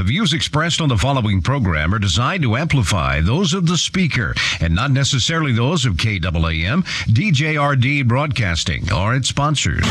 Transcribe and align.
The 0.00 0.04
views 0.04 0.32
expressed 0.32 0.80
on 0.80 0.88
the 0.88 0.96
following 0.96 1.42
program 1.42 1.92
are 1.92 1.98
designed 1.98 2.42
to 2.44 2.56
amplify 2.56 3.20
those 3.20 3.52
of 3.52 3.66
the 3.66 3.76
speaker 3.76 4.34
and 4.58 4.74
not 4.74 4.92
necessarily 4.92 5.52
those 5.52 5.84
of 5.84 5.98
KAAM, 5.98 6.84
DJRD 7.06 8.08
Broadcasting, 8.08 8.90
or 8.90 9.14
its 9.14 9.28
sponsors. 9.28 9.84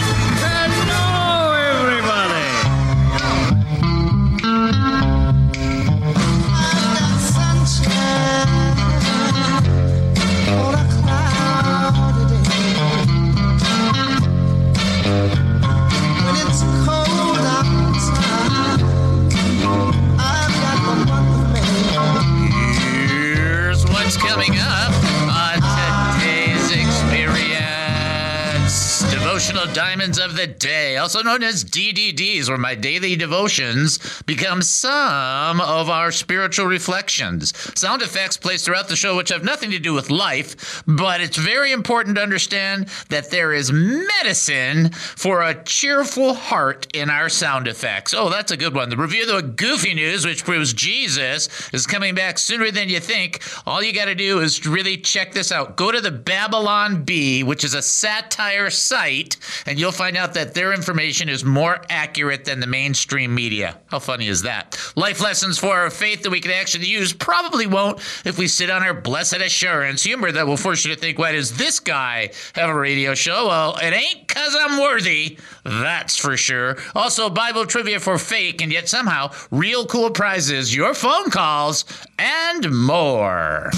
The 30.39 30.48
Day, 30.59 30.97
also 30.97 31.23
known 31.23 31.41
as 31.41 31.63
DDDs, 31.63 32.49
where 32.49 32.57
my 32.57 32.75
daily 32.75 33.15
devotions 33.15 34.21
become 34.23 34.61
some 34.61 35.61
of 35.61 35.89
our 35.89 36.11
spiritual 36.11 36.65
reflections. 36.65 37.53
Sound 37.79 38.01
effects 38.01 38.35
placed 38.35 38.65
throughout 38.65 38.89
the 38.89 38.95
show, 38.95 39.15
which 39.15 39.29
have 39.29 39.43
nothing 39.43 39.71
to 39.71 39.79
do 39.79 39.93
with 39.93 40.11
life, 40.11 40.83
but 40.85 41.21
it's 41.21 41.37
very 41.37 41.71
important 41.71 42.17
to 42.17 42.21
understand 42.21 42.87
that 43.07 43.31
there 43.31 43.53
is 43.53 43.71
medicine 43.71 44.89
for 44.91 45.41
a 45.41 45.63
cheerful 45.63 46.33
heart 46.33 46.87
in 46.93 47.09
our 47.09 47.29
sound 47.29 47.67
effects. 47.67 48.13
Oh, 48.13 48.29
that's 48.29 48.51
a 48.51 48.57
good 48.57 48.75
one. 48.75 48.89
The 48.89 48.97
review 48.97 49.21
of 49.23 49.27
the 49.29 49.41
goofy 49.41 49.93
news, 49.93 50.25
which 50.25 50.43
proves 50.43 50.73
Jesus 50.73 51.47
is 51.73 51.87
coming 51.87 52.15
back 52.15 52.37
sooner 52.37 52.69
than 52.69 52.89
you 52.89 52.99
think. 52.99 53.41
All 53.65 53.81
you 53.81 53.93
got 53.93 54.05
to 54.05 54.15
do 54.15 54.39
is 54.39 54.67
really 54.67 54.97
check 54.97 55.31
this 55.31 55.51
out. 55.51 55.77
Go 55.77 55.91
to 55.91 56.01
the 56.01 56.11
Babylon 56.11 57.03
Bee, 57.03 57.43
which 57.43 57.63
is 57.63 57.73
a 57.73 57.81
satire 57.81 58.69
site, 58.69 59.37
and 59.65 59.79
you'll 59.79 59.91
find 59.91 60.17
out 60.17 60.33
that 60.33 60.48
their 60.53 60.73
information 60.73 61.29
is 61.29 61.43
more 61.43 61.81
accurate 61.89 62.45
than 62.45 62.59
the 62.59 62.67
mainstream 62.67 63.33
media. 63.33 63.79
How 63.87 63.99
funny 63.99 64.27
is 64.27 64.43
that? 64.43 64.77
Life 64.95 65.21
lessons 65.21 65.57
for 65.57 65.75
our 65.75 65.89
faith 65.89 66.23
that 66.23 66.29
we 66.29 66.39
can 66.39 66.51
actually 66.51 66.87
use 66.87 67.13
probably 67.13 67.67
won't 67.67 67.99
if 68.25 68.37
we 68.37 68.47
sit 68.47 68.69
on 68.69 68.83
our 68.83 68.93
blessed 68.93 69.37
assurance. 69.37 70.03
Humor 70.03 70.31
that 70.31 70.47
will 70.47 70.57
force 70.57 70.85
you 70.85 70.93
to 70.93 70.99
think, 70.99 71.17
why 71.17 71.31
does 71.31 71.57
this 71.57 71.79
guy 71.79 72.31
have 72.53 72.69
a 72.69 72.73
radio 72.73 73.15
show? 73.15 73.47
Well, 73.47 73.77
it 73.81 73.93
ain't 73.93 74.27
because 74.27 74.55
I'm 74.59 74.79
worthy, 74.79 75.37
that's 75.63 76.17
for 76.17 76.37
sure. 76.37 76.77
Also, 76.95 77.29
Bible 77.29 77.65
trivia 77.65 77.99
for 77.99 78.17
fake 78.17 78.61
and 78.61 78.71
yet 78.71 78.89
somehow 78.89 79.31
real 79.51 79.85
cool 79.85 80.11
prizes, 80.11 80.75
your 80.75 80.93
phone 80.93 81.29
calls, 81.29 81.85
and 82.17 82.71
more. 82.71 83.71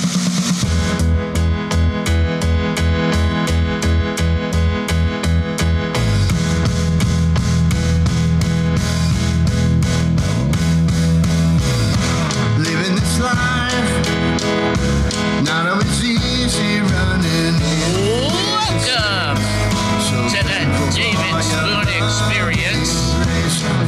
The 20.91 20.97
David 20.97 21.43
Spoon 21.43 21.87
Experience. 22.03 23.13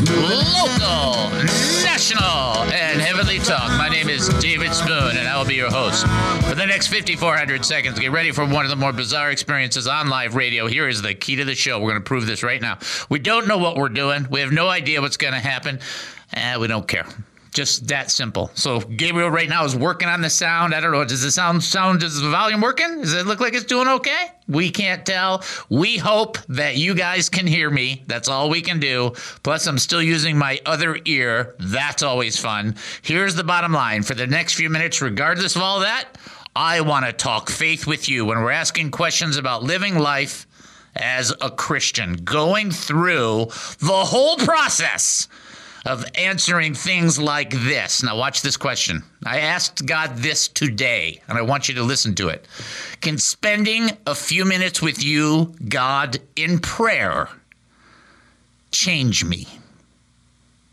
Local, 0.10 1.30
national, 1.84 2.64
and 2.72 3.02
heavenly 3.02 3.40
talk. 3.40 3.70
My 3.78 3.90
name 3.90 4.10
is 4.10 4.30
David 4.40 4.74
Spoon, 4.74 5.18
and 5.18 5.28
I 5.28 5.38
will 5.38 5.46
be 5.46 5.56
your 5.56 5.70
host 5.70 6.06
for 6.48 6.56
the 6.56 6.66
next 6.66 6.88
5,400 6.88 7.66
seconds. 7.66 8.00
Get 8.00 8.12
ready 8.12 8.32
for 8.32 8.46
one 8.46 8.64
of 8.66 8.70
the 8.70 8.76
more 8.76 8.94
bizarre 8.94 9.32
experiences 9.32 9.88
on 9.88 10.08
live 10.08 10.36
radio. 10.36 10.68
Here 10.68 10.88
is 10.88 11.02
the 11.02 11.14
key 11.14 11.36
to 11.36 11.46
the 11.46 11.56
show. 11.56 11.80
We're 11.80 11.92
going 11.92 12.02
to 12.02 12.08
prove 12.08 12.26
this 12.26 12.44
right 12.44 12.62
now. 12.62 12.78
We 13.10 13.20
don't 13.20 13.48
know 13.48 13.58
what 13.58 13.76
we're 13.76 13.90
doing. 13.90 14.28
We 14.30 14.40
have 14.40 14.52
no 14.52 14.70
idea 14.70 15.02
what's 15.02 15.18
going 15.18 15.34
to 15.34 15.40
happen, 15.40 15.80
and 16.32 16.62
we 16.62 16.68
don't 16.68 16.88
care. 16.88 17.06
Just 17.54 17.88
that 17.88 18.10
simple. 18.10 18.50
So 18.56 18.80
Gabriel 18.80 19.30
right 19.30 19.48
now 19.48 19.64
is 19.64 19.76
working 19.76 20.10
on 20.10 20.22
the 20.22 20.30
sound. 20.30 20.74
I 20.74 20.80
don't 20.80 20.92
know. 20.92 21.06
Does 21.06 21.22
the 21.22 21.32
sound 21.32 21.64
sound? 21.64 22.00
Does 22.00 22.20
the 22.20 22.30
volume 22.30 22.62
working? 22.62 23.02
Does 23.02 23.14
it 23.14 23.28
look 23.28 23.40
like 23.40 23.54
it's 23.54 23.66
doing 23.66 23.88
okay? 23.88 24.32
We 24.48 24.72
can't 24.72 25.06
tell. 25.06 25.44
We 25.70 25.98
hope 25.98 26.40
that 26.50 26.78
you 26.78 26.96
guys 26.96 27.30
can 27.30 27.46
hear 27.46 27.70
me. 27.70 28.04
That's 28.08 28.28
all 28.28 28.50
we 28.50 28.62
can 28.62 28.80
do. 28.80 29.14
Plus, 29.44 29.68
I'm 29.68 29.78
still 29.78 30.02
using 30.02 30.38
my 30.38 30.60
other 30.66 30.98
ear. 31.06 31.56
That's 31.60 32.02
always 32.02 32.40
fun. 32.40 32.76
Here's 33.04 33.36
the 33.36 33.44
bottom 33.44 33.72
line: 33.72 34.04
for 34.04 34.16
the 34.16 34.28
next 34.28 34.56
few 34.56 34.70
minutes, 34.70 35.02
regardless 35.02 35.56
of 35.56 35.62
all 35.62 35.80
that, 35.82 36.10
I 36.56 36.82
want 36.82 37.06
to 37.06 37.14
talk 37.14 37.50
faith 37.50 37.88
with 37.88 38.10
you 38.10 38.26
when 38.26 38.40
we're 38.42 38.52
asking 38.52 38.92
questions 38.92 39.38
about 39.38 39.64
living 39.64 39.98
life 39.98 40.48
as 40.96 41.34
a 41.42 41.50
Christian, 41.50 42.14
going 42.24 42.72
through 42.72 43.46
the 43.80 44.06
whole 44.06 44.38
process 44.38 45.28
of 45.86 46.06
answering 46.16 46.74
things 46.74 47.20
like 47.20 47.52
this. 47.52 48.04
Now, 48.04 48.18
watch 48.18 48.42
this 48.42 48.58
question. 48.58 49.04
I 49.26 49.40
asked 49.40 49.86
God 49.86 50.18
this 50.18 50.48
today, 50.48 51.22
and 51.28 51.38
I 51.38 51.42
want 51.42 51.68
you 51.68 51.76
to 51.76 51.84
listen 51.84 52.16
to 52.16 52.30
it. 52.30 52.48
Can 53.02 53.18
spending 53.18 53.92
a 54.08 54.16
few 54.16 54.46
minutes 54.46 54.82
with 54.82 55.04
you, 55.04 55.54
God, 55.68 56.20
in 56.36 56.60
prayer, 56.60 57.28
change 58.72 59.26
me? 59.26 59.48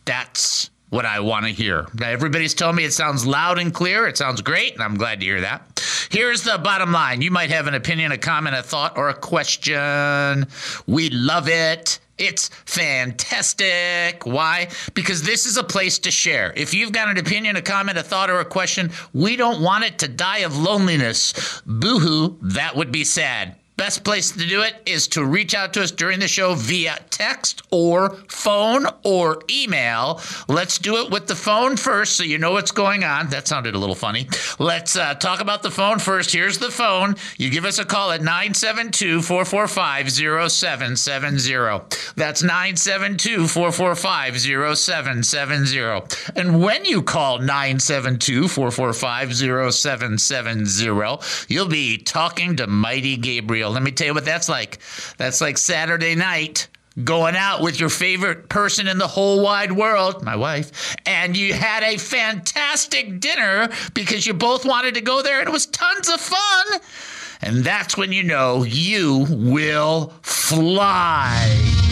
That's 0.05 0.71
what 0.91 1.07
I 1.07 1.21
want 1.21 1.47
to 1.47 1.53
hear. 1.53 1.87
Now, 1.95 2.11
everybody's 2.11 2.55
telling 2.55 2.77
me 2.77 2.85
it 2.85 2.93
sounds 2.93 3.27
loud 3.27 3.59
and 3.59 3.73
clear. 3.73 4.07
It 4.07 4.17
sounds 4.17 4.41
great, 4.41 4.75
and 4.75 4.83
I'm 4.83 4.97
glad 4.97 5.21
to 5.21 5.27
hear 5.27 5.41
that. 5.41 5.81
Here's 6.11 6.43
the 6.43 6.59
bottom 6.59 6.93
line 6.93 7.23
you 7.23 7.31
might 7.31 7.51
have 7.51 7.67
an 7.67 7.75
opinion, 7.75 8.13
a 8.13 8.19
comment, 8.19 8.57
a 8.57 8.63
thought, 8.63 8.99
or 8.99 9.09
a 9.09 9.15
question. 9.15 10.47
We 10.87 11.11
love 11.11 11.49
it. 11.49 12.01
It's 12.21 12.49
fantastic. 12.67 14.27
Why? 14.27 14.69
Because 14.93 15.23
this 15.23 15.47
is 15.47 15.57
a 15.57 15.65
place 15.65 15.99
to 16.01 16.11
share. 16.11 16.53
If 16.55 16.75
you've 16.75 16.93
got 16.93 17.09
an 17.09 17.17
opinion, 17.17 17.57
a 17.57 17.63
comment, 17.63 17.97
a 17.97 18.03
thought, 18.03 18.29
or 18.29 18.41
a 18.41 18.45
question, 18.45 18.91
we 19.15 19.37
don't 19.37 19.63
want 19.63 19.85
it 19.85 19.99
to 20.01 20.09
die 20.09 20.41
of 20.41 20.57
loneliness. 20.57 21.63
Boo 21.65 21.99
hoo, 21.99 22.39
that 22.43 22.77
would 22.77 22.93
be 22.93 23.05
sad. 23.05 23.57
Best 23.81 24.05
place 24.05 24.31
to 24.33 24.47
do 24.47 24.61
it 24.61 24.75
is 24.85 25.09
to 25.09 25.25
reach 25.25 25.55
out 25.55 25.73
to 25.73 25.83
us 25.83 25.91
during 25.91 26.21
the 26.21 26.29
show 26.29 26.53
via 26.53 26.99
text 27.09 27.63
or 27.71 28.11
phone 28.29 28.85
or 29.05 29.41
email. 29.49 30.21
Let's 30.49 30.77
do 30.77 30.99
it 30.99 31.11
with 31.11 31.29
the 31.29 31.35
phone 31.35 31.79
first 31.79 32.19
so 32.19 32.23
you 32.23 32.37
know 32.37 32.53
what's 32.53 32.73
going 32.73 33.05
on. 33.05 33.31
That 33.31 33.49
sounded 33.49 33.75
a 33.75 33.79
little 33.79 33.95
funny. 33.95 34.29
Let's 34.59 34.97
uh, 34.97 35.15
talk 35.15 35.41
about 35.41 35.63
the 35.63 35.71
phone 35.71 35.99
first. 35.99 36.31
Here's 36.31 36.59
the 36.59 36.71
phone. 36.71 37.15
You 37.39 37.49
give 37.49 37.65
us 37.65 37.79
a 37.79 37.87
call 37.87 38.11
at 38.11 38.21
972 38.21 39.23
445 39.23 40.13
0770. 40.13 42.13
That's 42.17 42.43
972 42.43 43.49
445 43.49 44.77
0770. 44.77 46.33
And 46.37 46.63
when 46.63 46.85
you 46.85 47.01
call 47.01 47.39
972 47.39 48.47
445 48.47 49.73
0770, 49.73 51.47
you'll 51.49 51.67
be 51.67 51.97
talking 51.97 52.57
to 52.57 52.67
Mighty 52.67 53.17
Gabriel. 53.17 53.70
Let 53.73 53.83
me 53.83 53.93
tell 53.93 54.09
you 54.09 54.15
what 54.15 54.25
that's 54.25 54.49
like. 54.49 54.79
That's 55.17 55.41
like 55.41 55.59
Saturday 55.59 56.15
night 56.15 56.69
going 57.05 57.37
out 57.37 57.63
with 57.63 57.79
your 57.79 57.89
favorite 57.89 58.49
person 58.49 58.87
in 58.87 58.99
the 58.99 59.07
whole 59.07 59.43
wide 59.43 59.73
world, 59.73 60.23
my 60.25 60.37
wife, 60.37 60.97
and 61.07 61.37
you 61.37 61.55
had 61.55 61.83
a 61.83 61.97
fantastic 61.97 63.21
dinner 63.21 63.69
because 63.95 64.27
you 64.27 64.35
both 64.35 64.65
wanted 64.65 64.95
to 64.95 65.01
go 65.01 65.23
there 65.23 65.39
and 65.39 65.49
it 65.49 65.53
was 65.53 65.67
tons 65.67 66.09
of 66.09 66.21
fun. 66.21 66.81
And 67.43 67.65
that's 67.65 67.97
when 67.97 68.13
you 68.13 68.23
know 68.23 68.65
you 68.65 69.27
will 69.31 70.13
fly. 70.23 71.90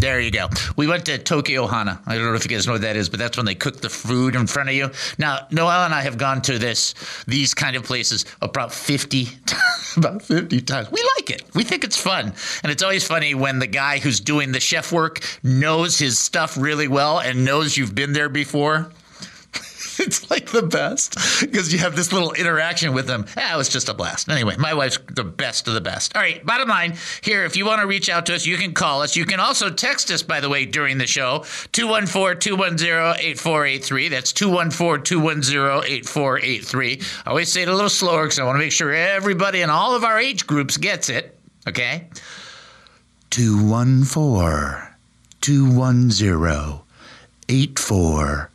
There 0.00 0.18
you 0.18 0.30
go. 0.30 0.48
We 0.76 0.86
went 0.86 1.04
to 1.06 1.18
Tokyo 1.18 1.66
Hana. 1.66 2.00
I 2.06 2.14
don't 2.14 2.24
know 2.24 2.32
if 2.32 2.44
you 2.44 2.48
guys 2.48 2.66
know 2.66 2.72
what 2.72 2.80
that 2.82 2.96
is, 2.96 3.10
but 3.10 3.18
that's 3.18 3.36
when 3.36 3.44
they 3.44 3.54
cook 3.54 3.82
the 3.82 3.90
food 3.90 4.34
in 4.34 4.46
front 4.46 4.70
of 4.70 4.74
you. 4.74 4.90
Now, 5.18 5.46
Noel 5.50 5.84
and 5.84 5.92
I 5.92 6.00
have 6.00 6.16
gone 6.16 6.40
to 6.42 6.58
this 6.58 6.94
these 7.26 7.52
kind 7.52 7.76
of 7.76 7.84
places 7.84 8.24
about 8.40 8.72
50 8.72 9.28
about 9.98 10.22
50 10.22 10.62
times. 10.62 10.90
We 10.90 11.06
like 11.18 11.28
it. 11.28 11.42
We 11.54 11.64
think 11.64 11.84
it's 11.84 11.98
fun. 11.98 12.32
And 12.62 12.72
it's 12.72 12.82
always 12.82 13.06
funny 13.06 13.34
when 13.34 13.58
the 13.58 13.66
guy 13.66 13.98
who's 13.98 14.20
doing 14.20 14.52
the 14.52 14.60
chef 14.60 14.90
work 14.90 15.20
knows 15.42 15.98
his 15.98 16.18
stuff 16.18 16.56
really 16.56 16.88
well 16.88 17.20
and 17.20 17.44
knows 17.44 17.76
you've 17.76 17.94
been 17.94 18.14
there 18.14 18.30
before. 18.30 18.90
it's 20.06 20.30
like 20.30 20.46
the 20.50 20.62
best 20.62 21.14
because 21.40 21.72
you 21.72 21.78
have 21.78 21.94
this 21.94 22.10
little 22.10 22.32
interaction 22.32 22.94
with 22.94 23.06
them. 23.06 23.26
Ah, 23.36 23.54
it 23.54 23.58
was 23.58 23.68
just 23.68 23.90
a 23.90 23.94
blast. 23.94 24.30
Anyway, 24.30 24.56
my 24.56 24.72
wife's 24.72 24.98
the 25.12 25.24
best 25.24 25.68
of 25.68 25.74
the 25.74 25.80
best. 25.80 26.16
All 26.16 26.22
right, 26.22 26.44
bottom 26.44 26.70
line 26.70 26.96
here, 27.22 27.44
if 27.44 27.54
you 27.54 27.66
want 27.66 27.82
to 27.82 27.86
reach 27.86 28.08
out 28.08 28.24
to 28.26 28.34
us, 28.34 28.46
you 28.46 28.56
can 28.56 28.72
call 28.72 29.02
us. 29.02 29.14
You 29.14 29.26
can 29.26 29.40
also 29.40 29.68
text 29.68 30.10
us, 30.10 30.22
by 30.22 30.40
the 30.40 30.48
way, 30.48 30.64
during 30.64 30.96
the 30.96 31.06
show 31.06 31.44
214 31.72 32.40
210 32.40 33.16
8483. 33.20 34.08
That's 34.08 34.32
214 34.32 35.04
210 35.04 35.92
8483. 35.92 37.02
I 37.26 37.30
always 37.30 37.52
say 37.52 37.62
it 37.62 37.68
a 37.68 37.74
little 37.74 37.90
slower 37.90 38.24
because 38.24 38.38
I 38.38 38.44
want 38.44 38.56
to 38.56 38.60
make 38.60 38.72
sure 38.72 38.92
everybody 38.94 39.60
in 39.60 39.68
all 39.68 39.94
of 39.94 40.02
our 40.02 40.18
age 40.18 40.46
groups 40.46 40.78
gets 40.78 41.10
it. 41.10 41.38
Okay? 41.68 42.08
214 43.28 44.88
210 45.42 46.80
8483. 47.48 48.49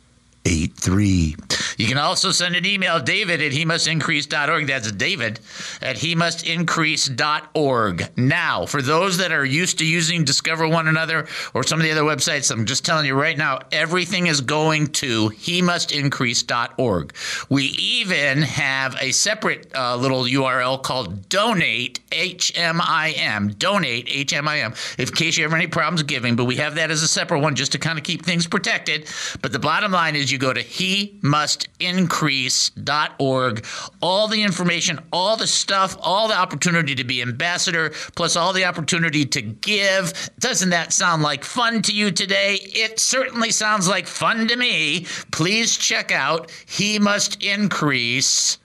You 1.78 1.86
can 1.86 1.98
also 1.98 2.30
send 2.30 2.56
an 2.56 2.64
email, 2.64 3.00
David 3.00 3.42
at 3.42 3.52
he 3.52 3.64
must. 3.64 3.86
That's 3.86 4.92
David 4.92 5.40
at 5.82 5.98
he 5.98 6.14
must. 6.14 6.46
Now, 8.16 8.66
for 8.66 8.82
those 8.82 9.18
that 9.18 9.32
are 9.32 9.44
used 9.44 9.78
to 9.78 9.86
using 9.86 10.24
Discover 10.24 10.68
One 10.68 10.88
Another 10.88 11.26
or 11.54 11.64
some 11.64 11.80
of 11.80 11.84
the 11.84 11.92
other 11.92 12.02
websites, 12.02 12.50
I'm 12.50 12.66
just 12.66 12.84
telling 12.84 13.06
you 13.06 13.14
right 13.14 13.36
now, 13.36 13.60
everything 13.72 14.26
is 14.26 14.40
going 14.40 14.88
to 14.88 15.28
he 15.28 15.62
must 15.62 15.92
increase.org. 15.92 17.14
We 17.48 17.64
even 17.64 18.42
have 18.42 18.96
a 19.00 19.12
separate 19.12 19.74
uh, 19.74 19.96
little 19.96 20.24
URL 20.24 20.82
called 20.82 21.28
donate, 21.28 22.00
H 22.12 22.52
M 22.56 22.80
I 22.80 23.14
M, 23.16 23.48
donate, 23.48 24.08
H 24.10 24.32
M 24.32 24.48
I 24.48 24.60
M, 24.60 24.74
in 24.98 25.06
case 25.06 25.36
you 25.36 25.44
have 25.44 25.52
any 25.52 25.66
problems 25.66 26.02
giving, 26.02 26.36
but 26.36 26.44
we 26.44 26.56
have 26.56 26.76
that 26.76 26.90
as 26.90 27.02
a 27.02 27.08
separate 27.08 27.40
one 27.40 27.54
just 27.54 27.72
to 27.72 27.78
kind 27.78 27.98
of 27.98 28.04
keep 28.04 28.24
things 28.24 28.46
protected. 28.46 29.08
But 29.42 29.52
the 29.52 29.58
bottom 29.58 29.92
line 29.92 30.16
is 30.16 30.32
you 30.32 30.35
go 30.38 30.52
to 30.52 30.60
he 30.60 31.18
must 31.22 31.68
increase.org. 31.80 33.64
All 34.00 34.28
the 34.28 34.42
information, 34.42 34.98
all 35.12 35.36
the 35.36 35.46
stuff, 35.46 35.96
all 36.00 36.28
the 36.28 36.36
opportunity 36.36 36.94
to 36.94 37.04
be 37.04 37.22
ambassador, 37.22 37.90
plus 38.14 38.36
all 38.36 38.52
the 38.52 38.64
opportunity 38.64 39.24
to 39.24 39.42
give. 39.42 40.12
Doesn't 40.38 40.70
that 40.70 40.92
sound 40.92 41.22
like 41.22 41.44
fun 41.44 41.82
to 41.82 41.92
you 41.92 42.10
today? 42.10 42.58
It 42.60 42.98
certainly 43.00 43.50
sounds 43.50 43.88
like 43.88 44.06
fun 44.06 44.48
to 44.48 44.56
me. 44.56 45.06
Please 45.30 45.76
check 45.76 46.12
out 46.12 46.50
he 46.66 46.98
must 46.98 47.42
increase.org. 47.42 48.56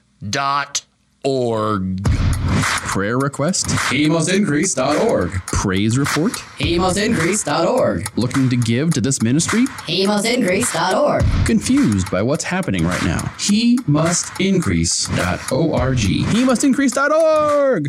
Prayer 2.42 3.18
request? 3.18 3.66
HeMustIncrease.org. 3.66 5.30
Praise 5.46 5.96
report? 5.98 6.32
HeMustIncrease.org. 6.58 8.18
Looking 8.18 8.48
to 8.50 8.56
give 8.56 8.92
to 8.94 9.00
this 9.00 9.22
ministry? 9.22 9.66
HeMustIncrease.org. 9.86 11.24
Confused 11.46 12.10
by 12.10 12.22
what's 12.22 12.42
happening 12.44 12.84
right 12.86 13.02
now? 13.04 13.20
HeMustIncrease.org. 13.38 15.98
HeMustIncrease.org. 15.98 17.84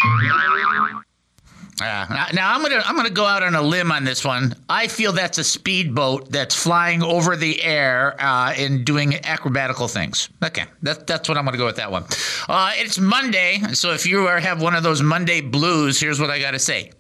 Now- 1.80 2.28
now 2.34 2.54
I'm 2.56 2.62
gonna 2.62 2.82
I'm 2.86 2.96
gonna 2.96 3.10
go 3.10 3.26
out 3.26 3.42
on 3.44 3.56
a 3.56 3.62
limb 3.62 3.92
on 3.92 4.04
this 4.04 4.24
one. 4.24 4.56
I 4.70 4.88
feel 4.88 5.12
that's 5.12 5.38
a 5.38 5.44
speedboat 5.44 6.32
that's 6.32 6.56
flying 6.56 7.02
over 7.04 7.36
the 7.36 7.62
air 7.64 8.16
uh, 8.20 8.54
and 8.56 8.86
doing 8.86 9.12
acrobatical 9.12 9.90
things. 9.92 10.30
Okay, 10.44 10.66
that, 10.84 11.08
that's 11.08 11.28
what 11.28 11.38
I'm 11.38 11.46
gonna 11.46 11.58
go 11.58 11.66
with 11.66 11.78
that 11.78 11.92
one. 11.92 12.04
Uh, 12.48 12.72
it's 12.76 13.00
Monday, 13.00 13.60
so 13.74 13.92
if 13.92 14.06
you 14.06 14.28
are, 14.28 14.40
have 14.40 14.62
one 14.62 14.76
of 14.76 14.84
those 14.84 15.02
Monday 15.02 15.42
blues, 15.42 16.00
here's 16.00 16.20
what 16.20 16.30
I 16.30 16.40
gotta 16.40 16.60
say: 16.60 16.92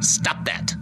Stop 0.00 0.44
that. 0.44 0.74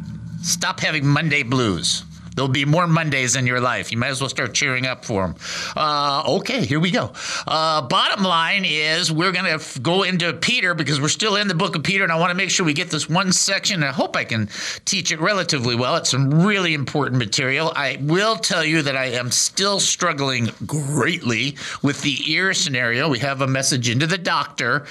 Stop 0.42 0.80
having 0.80 1.06
Monday 1.06 1.42
blues. 1.42 2.04
There'll 2.34 2.50
be 2.50 2.64
more 2.64 2.86
Mondays 2.86 3.36
in 3.36 3.46
your 3.46 3.60
life. 3.60 3.92
You 3.92 3.98
might 3.98 4.08
as 4.08 4.20
well 4.20 4.28
start 4.28 4.54
cheering 4.54 4.86
up 4.86 5.04
for 5.04 5.26
them. 5.26 5.36
Uh, 5.76 6.24
okay, 6.38 6.64
here 6.64 6.80
we 6.80 6.90
go. 6.90 7.12
Uh, 7.46 7.82
bottom 7.82 8.24
line 8.24 8.64
is 8.64 9.12
we're 9.12 9.32
going 9.32 9.44
to 9.44 9.52
f- 9.52 9.80
go 9.80 10.02
into 10.02 10.32
Peter 10.32 10.74
because 10.74 11.00
we're 11.00 11.08
still 11.08 11.36
in 11.36 11.48
the 11.48 11.54
book 11.54 11.76
of 11.76 11.84
Peter, 11.84 12.02
and 12.02 12.12
I 12.12 12.18
want 12.18 12.30
to 12.30 12.34
make 12.34 12.50
sure 12.50 12.66
we 12.66 12.72
get 12.72 12.90
this 12.90 13.08
one 13.08 13.32
section. 13.32 13.82
I 13.84 13.92
hope 13.92 14.16
I 14.16 14.24
can 14.24 14.48
teach 14.84 15.12
it 15.12 15.20
relatively 15.20 15.76
well. 15.76 15.96
It's 15.96 16.10
some 16.10 16.44
really 16.44 16.74
important 16.74 17.18
material. 17.18 17.72
I 17.76 17.98
will 18.00 18.36
tell 18.36 18.64
you 18.64 18.82
that 18.82 18.96
I 18.96 19.06
am 19.06 19.30
still 19.30 19.78
struggling 19.78 20.50
greatly 20.66 21.56
with 21.82 22.02
the 22.02 22.32
ear 22.32 22.52
scenario. 22.52 23.08
We 23.08 23.20
have 23.20 23.40
a 23.40 23.46
message 23.46 23.88
into 23.88 24.06
the 24.06 24.18
doctor. 24.18 24.86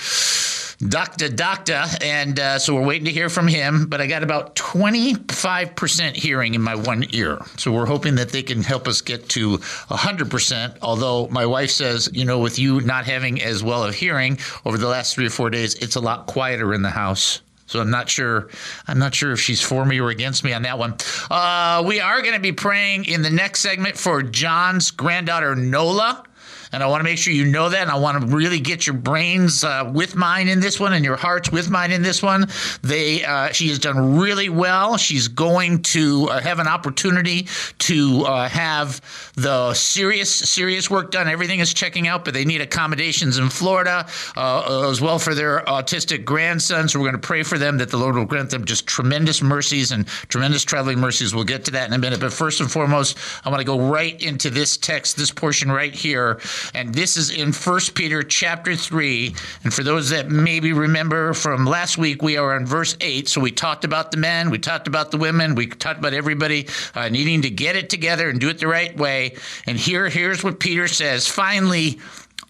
Doctor, 0.90 1.30
doctor, 1.30 1.86
and 2.02 2.40
uh, 2.40 2.60
so 2.60 2.76
we're 2.76 2.86
waiting 2.86 3.06
to 3.06 3.12
hear 3.12 3.30
from 3.30 3.48
him. 3.48 3.86
But 3.88 4.02
I 4.02 4.08
got 4.08 4.24
about 4.24 4.56
25% 4.56 6.16
hearing 6.16 6.56
in 6.56 6.62
my 6.62 6.76
one 6.76 7.06
ear. 7.12 7.40
So 7.58 7.72
we're 7.72 7.86
hoping 7.86 8.16
that 8.16 8.30
they 8.30 8.44
can 8.44 8.64
help 8.64 8.88
us 8.88 9.02
get 9.02 9.30
to 9.30 9.58
100%. 9.60 10.78
Although 10.82 11.28
my 11.28 11.46
wife 11.46 11.70
says, 11.70 12.10
you 12.12 12.26
know, 12.26 12.40
with 12.40 12.58
you 12.58 12.82
not 12.82 13.06
having 13.06 13.42
as 13.42 13.64
well 13.64 13.84
of 13.84 13.94
hearing 13.94 14.40
over 14.66 14.78
the 14.78 14.88
last 14.88 15.16
three 15.16 15.28
or 15.28 15.30
four 15.30 15.50
days, 15.50 15.76
it's 15.76 15.96
a 15.96 16.02
lot 16.02 16.26
quieter 16.26 16.74
in 16.74 16.82
the 16.82 16.90
house. 16.90 17.42
So 17.68 17.80
I'm 17.80 17.90
not 17.90 18.10
sure. 18.10 18.50
I'm 18.88 19.00
not 19.00 19.16
sure 19.16 19.32
if 19.32 19.40
she's 19.40 19.62
for 19.62 19.86
me 19.86 20.00
or 20.00 20.10
against 20.10 20.44
me 20.44 20.54
on 20.54 20.64
that 20.64 20.78
one. 20.78 20.96
Uh, 21.32 21.84
we 21.86 22.00
are 22.00 22.22
going 22.22 22.36
to 22.36 22.40
be 22.40 22.52
praying 22.52 23.06
in 23.06 23.22
the 23.22 23.30
next 23.30 23.62
segment 23.62 23.98
for 23.98 24.22
John's 24.22 24.92
granddaughter 24.92 25.56
Nola. 25.56 26.24
And 26.74 26.82
I 26.82 26.88
want 26.88 27.00
to 27.00 27.04
make 27.04 27.20
sure 27.20 27.32
you 27.32 27.46
know 27.46 27.70
that. 27.70 27.84
And 27.84 27.92
I 27.92 27.96
want 27.96 28.20
to 28.20 28.36
really 28.36 28.60
get 28.60 28.88
your 28.88 28.96
brains 28.96 29.64
uh, 29.64 29.90
with 29.94 30.16
mine 30.16 30.48
in 30.48 30.60
this 30.60 30.80
one 30.80 30.94
and 30.94 31.06
your 31.06 31.16
hearts 31.16 31.52
with 31.52 31.70
mine 31.70 31.92
in 31.92 32.02
this 32.02 32.22
one. 32.22 32.48
They, 32.82 33.24
uh, 33.24 33.52
she 33.52 33.70
has 33.70 33.80
done 33.80 34.18
really 34.18 34.50
well. 34.50 34.98
She's 34.98 35.28
going 35.28 35.84
to 35.84 36.30
uh, 36.30 36.42
have 36.42 36.60
an 36.60 36.68
opportunity 36.68 37.48
to 37.80 38.24
uh, 38.26 38.50
have 38.50 39.02
the 39.36 39.74
serious, 39.74 40.34
serious 40.34 40.90
work 40.90 41.12
done. 41.12 41.28
Everything 41.28 41.60
is 41.60 41.74
checking 41.74 42.08
out, 42.08 42.26
but 42.26 42.34
they 42.34 42.44
need 42.44 42.62
accommodations 42.62 43.38
in 43.38 43.50
Florida 43.50 44.08
uh, 44.36 44.90
as 44.90 45.00
well 45.00 45.20
for 45.20 45.36
their 45.36 45.60
autistic 45.62 46.26
grandson. 46.26 46.90
So 46.90 47.00
we're 47.00 47.10
going 47.10 47.22
to 47.22 47.28
pray 47.28 47.44
for 47.44 47.60
them 47.60 47.78
that 47.78 47.90
the 47.92 47.98
Lord 47.98 48.16
will 48.16 48.26
grant 48.26 48.50
them 48.50 48.66
just 48.66 48.88
tremendous 48.88 49.42
mercies 49.42 49.92
and 49.92 50.08
tremendous 50.08 50.64
traveling 50.64 51.00
mercies. 51.00 51.36
We'll 51.36 51.44
get 51.44 51.66
to 51.66 51.72
that 51.72 51.88
in 51.88 51.94
a 51.94 52.00
minute. 52.00 52.20
But 52.20 52.34
first 52.34 52.62
and 52.62 52.72
foremost, 52.72 53.18
I 53.46 53.50
want 53.50 53.60
to 53.60 53.66
go 53.66 53.80
right 53.80 54.20
into 54.20 54.50
this 54.50 54.76
text, 54.76 55.18
this 55.18 55.30
portion 55.32 55.72
right 55.72 55.94
here. 55.94 56.40
And 56.74 56.94
this 56.94 57.18
is 57.18 57.30
in 57.30 57.52
First 57.52 57.96
Peter 57.96 58.24
chapter 58.24 58.76
3. 58.76 59.36
And 59.64 59.74
for 59.74 59.84
those 59.84 60.10
that 60.10 60.30
maybe 60.30 60.74
remember 60.74 61.34
from 61.34 61.66
last 61.66 61.98
week, 61.98 62.22
we 62.22 62.38
are 62.38 62.56
on 62.56 62.66
verse 62.66 62.96
8. 63.02 63.28
So 63.28 63.42
we 63.42 63.52
talked 63.52 63.86
about 63.86 64.12
the 64.12 64.18
men, 64.18 64.50
we 64.50 64.60
talked 64.60 64.88
about 64.88 65.12
the 65.12 65.18
women, 65.18 65.56
we 65.56 65.68
talked 65.68 66.00
about 66.00 66.14
everybody 66.14 66.68
uh, 66.96 67.10
needing 67.10 67.42
to 67.44 67.50
get 67.50 67.76
it 67.76 67.90
together 67.90 68.30
and 68.30 68.40
do 68.40 68.50
it 68.50 68.60
the 68.60 68.68
right 68.68 68.96
way. 68.98 69.36
And 69.68 69.78
here, 69.78 70.10
here's 70.10 70.44
what 70.44 70.60
Peter 70.60 70.88
says 70.88 71.28
finally, 71.28 72.00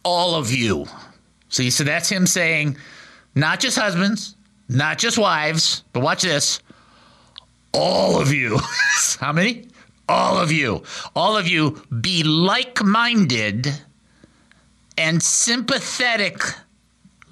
all 0.04 0.36
of 0.36 0.52
you. 0.52 0.86
See, 1.50 1.70
so 1.70 1.84
that's 1.84 2.10
him 2.10 2.26
saying, 2.26 2.78
not 3.36 3.60
just 3.60 3.78
husbands, 3.78 4.36
not 4.70 4.98
just 4.98 5.18
wives, 5.18 5.84
but 5.94 6.02
watch 6.02 6.24
this 6.24 6.60
all 7.74 8.22
of 8.22 8.32
you. 8.32 8.60
How 9.20 9.34
many? 9.34 9.68
All 10.08 10.38
of 10.38 10.52
you. 10.52 10.84
All 11.16 11.36
of 11.36 11.48
you 11.48 11.82
be 12.02 12.24
like 12.24 12.84
minded 12.84 13.74
and 14.98 15.22
sympathetic. 15.22 16.42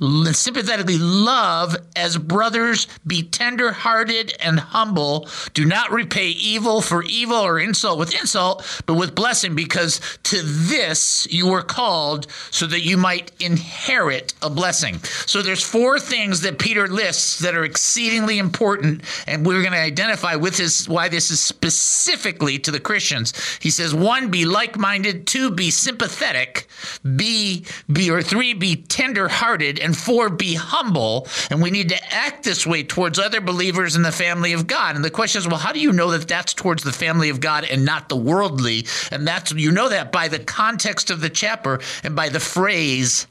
Sympathetically 0.02 0.98
love 0.98 1.76
as 1.96 2.18
brothers, 2.18 2.88
be 3.06 3.22
tender 3.22 3.72
hearted 3.72 4.34
and 4.40 4.60
humble. 4.60 5.28
Do 5.54 5.64
not 5.64 5.92
repay 5.92 6.30
evil 6.30 6.82
for 6.82 7.04
evil 7.04 7.38
or 7.38 7.60
insult 7.60 8.00
with 8.00 8.20
insult, 8.20 8.84
but 8.88 8.96
with 8.96 9.14
blessing, 9.14 9.54
because 9.54 10.02
to 10.24 10.42
this 10.42 11.28
you 11.30 11.46
were 11.48 11.62
called 11.62 12.26
so 12.50 12.66
that 12.66 12.82
you 12.82 12.98
might 12.98 13.32
inherit 13.40 14.34
a 14.42 14.50
blessing. 14.50 14.98
So 15.04 15.44
there's 15.44 15.64
four 15.64 16.00
things 16.00 16.42
that 16.42 16.58
Peter 16.58 16.88
lists 16.88 17.38
that 17.40 17.54
are 17.54 17.64
exceedingly 17.64 18.40
important, 18.40 19.04
and 19.28 19.46
we're 19.46 19.62
going 19.62 19.74
to 19.74 19.78
identify 19.78 20.34
with 20.34 20.58
this 20.58 20.90
why 20.90 21.10
this 21.10 21.30
is 21.30 21.40
specifically 21.40 22.58
to 22.58 22.72
the 22.72 22.80
Christians. 22.80 23.34
He 23.60 23.70
says, 23.70 23.94
one, 23.94 24.32
be 24.32 24.46
like-minded, 24.46 25.28
two, 25.28 25.52
be 25.52 25.70
sympathetic, 25.70 26.68
be 27.16 27.66
be 27.92 28.10
or 28.10 28.24
three, 28.24 28.56
be 28.56 28.78
tender-hearted, 28.78 29.78
and 29.80 29.91
four, 29.94 30.30
be 30.30 30.54
humble. 30.56 31.28
And 31.50 31.62
we 31.62 31.72
need 31.72 31.90
to 31.90 32.14
act 32.14 32.44
this 32.44 32.66
way 32.66 32.84
towards 32.84 33.20
other 33.20 33.42
believers 33.42 33.96
in 33.96 34.02
the 34.02 34.12
family 34.12 34.54
of 34.54 34.68
God. 34.68 34.96
And 34.96 35.04
the 35.04 35.10
question 35.10 35.40
is, 35.40 35.48
well, 35.48 35.58
how 35.58 35.72
do 35.72 35.80
you 35.80 35.92
know 35.92 36.12
that 36.12 36.28
that's 36.28 36.54
towards 36.54 36.84
the 36.84 36.92
family 36.92 37.30
of 37.30 37.40
God 37.40 37.66
and 37.66 37.86
not 37.86 38.10
the 38.10 38.16
worldly? 38.16 38.86
And 39.12 39.28
that's 39.28 39.52
you 39.52 39.72
know 39.72 39.90
that 39.90 40.12
by 40.12 40.28
the 40.28 40.40
context 40.40 41.10
of 41.10 41.22
the 41.22 41.30
chapter 41.30 41.80
and 42.04 42.16
by 42.16 42.30
the 42.30 42.40
phrase 42.40 43.28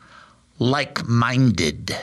like-minded. 0.59 1.97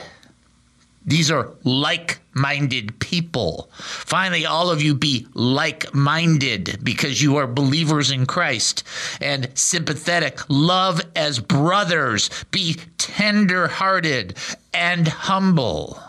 These 1.04 1.30
are 1.30 1.52
like 1.64 2.18
minded 2.38 2.98
people. 3.00 3.70
Finally, 3.74 4.46
all 4.46 4.70
of 4.70 4.82
you 4.82 4.94
be 4.94 5.26
like 5.34 5.92
minded 5.94 6.78
because 6.82 7.22
you 7.22 7.36
are 7.36 7.46
believers 7.46 8.10
in 8.10 8.26
Christ 8.26 8.84
and 9.20 9.50
sympathetic. 9.54 10.40
Love 10.48 11.00
as 11.16 11.38
brothers. 11.40 12.30
Be 12.50 12.76
tender 12.96 13.68
hearted 13.68 14.36
and 14.72 15.08
humble. 15.08 16.00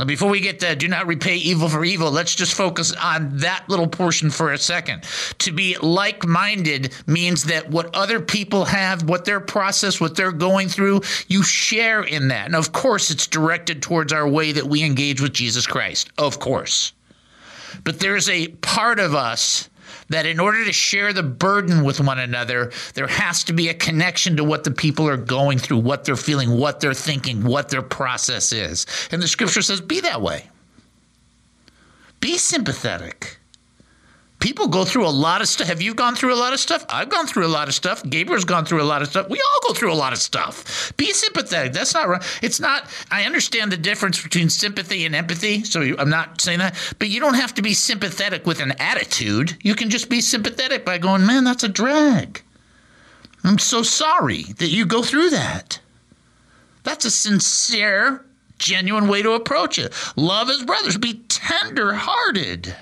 Now, 0.00 0.06
before 0.06 0.30
we 0.30 0.40
get 0.40 0.60
to 0.60 0.74
do 0.74 0.88
not 0.88 1.06
repay 1.06 1.36
evil 1.36 1.68
for 1.68 1.84
evil, 1.84 2.10
let's 2.10 2.34
just 2.34 2.54
focus 2.54 2.94
on 2.94 3.36
that 3.36 3.68
little 3.68 3.86
portion 3.86 4.30
for 4.30 4.50
a 4.50 4.56
second. 4.56 5.02
To 5.40 5.52
be 5.52 5.76
like 5.76 6.26
minded 6.26 6.94
means 7.06 7.44
that 7.44 7.68
what 7.68 7.94
other 7.94 8.18
people 8.18 8.64
have, 8.64 9.06
what 9.06 9.26
their 9.26 9.40
process, 9.40 10.00
what 10.00 10.16
they're 10.16 10.32
going 10.32 10.68
through, 10.68 11.02
you 11.28 11.42
share 11.42 12.02
in 12.02 12.28
that. 12.28 12.46
And 12.46 12.56
of 12.56 12.72
course, 12.72 13.10
it's 13.10 13.26
directed 13.26 13.82
towards 13.82 14.10
our 14.10 14.26
way 14.26 14.52
that 14.52 14.64
we 14.64 14.82
engage 14.84 15.20
with 15.20 15.34
Jesus 15.34 15.66
Christ. 15.66 16.10
Of 16.16 16.38
course. 16.38 16.94
But 17.84 18.00
there's 18.00 18.30
a 18.30 18.48
part 18.48 18.98
of 18.98 19.14
us 19.14 19.68
that 20.10 20.26
in 20.26 20.38
order 20.38 20.64
to 20.64 20.72
share 20.72 21.12
the 21.12 21.22
burden 21.22 21.82
with 21.82 22.00
one 22.00 22.18
another, 22.18 22.70
there 22.94 23.06
has 23.06 23.42
to 23.44 23.52
be 23.52 23.68
a 23.68 23.74
connection 23.74 24.36
to 24.36 24.44
what 24.44 24.64
the 24.64 24.70
people 24.70 25.08
are 25.08 25.16
going 25.16 25.58
through, 25.58 25.78
what 25.78 26.04
they're 26.04 26.16
feeling, 26.16 26.56
what 26.56 26.80
they're 26.80 26.94
thinking, 26.94 27.42
what 27.42 27.70
their 27.70 27.82
process 27.82 28.52
is. 28.52 28.86
And 29.10 29.22
the 29.22 29.28
scripture 29.28 29.62
says, 29.62 29.80
be 29.80 30.00
that 30.02 30.20
way. 30.20 30.48
Be 32.20 32.36
sympathetic. 32.36 33.38
People 34.40 34.68
go 34.68 34.86
through 34.86 35.06
a 35.06 35.10
lot 35.10 35.42
of 35.42 35.48
stuff. 35.48 35.68
Have 35.68 35.82
you 35.82 35.92
gone 35.92 36.16
through 36.16 36.32
a 36.32 36.36
lot 36.36 36.54
of 36.54 36.60
stuff? 36.60 36.86
I've 36.88 37.10
gone 37.10 37.26
through 37.26 37.44
a 37.44 37.48
lot 37.48 37.68
of 37.68 37.74
stuff. 37.74 38.02
Gabriel's 38.08 38.46
gone 38.46 38.64
through 38.64 38.80
a 38.80 38.84
lot 38.84 39.02
of 39.02 39.08
stuff. 39.08 39.28
We 39.28 39.38
all 39.38 39.68
go 39.68 39.74
through 39.74 39.92
a 39.92 39.94
lot 39.94 40.14
of 40.14 40.18
stuff. 40.18 40.94
Be 40.96 41.12
sympathetic. 41.12 41.74
That's 41.74 41.92
not 41.92 42.08
right. 42.08 42.22
It's 42.42 42.58
not, 42.58 42.88
I 43.10 43.24
understand 43.24 43.70
the 43.70 43.76
difference 43.76 44.22
between 44.22 44.48
sympathy 44.48 45.04
and 45.04 45.14
empathy. 45.14 45.62
So 45.64 45.82
I'm 45.98 46.08
not 46.08 46.40
saying 46.40 46.60
that. 46.60 46.74
But 46.98 47.10
you 47.10 47.20
don't 47.20 47.34
have 47.34 47.54
to 47.54 47.62
be 47.62 47.74
sympathetic 47.74 48.46
with 48.46 48.60
an 48.60 48.72
attitude. 48.78 49.58
You 49.62 49.74
can 49.74 49.90
just 49.90 50.08
be 50.08 50.22
sympathetic 50.22 50.86
by 50.86 50.96
going, 50.96 51.26
man, 51.26 51.44
that's 51.44 51.64
a 51.64 51.68
drag. 51.68 52.42
I'm 53.44 53.58
so 53.58 53.82
sorry 53.82 54.44
that 54.44 54.68
you 54.68 54.86
go 54.86 55.02
through 55.02 55.30
that. 55.30 55.80
That's 56.82 57.04
a 57.04 57.10
sincere, 57.10 58.24
genuine 58.58 59.06
way 59.06 59.20
to 59.20 59.32
approach 59.32 59.78
it. 59.78 59.92
Love 60.16 60.48
as 60.48 60.62
brothers. 60.64 60.96
Be 60.96 61.22
tender 61.28 61.92
hearted. 61.92 62.74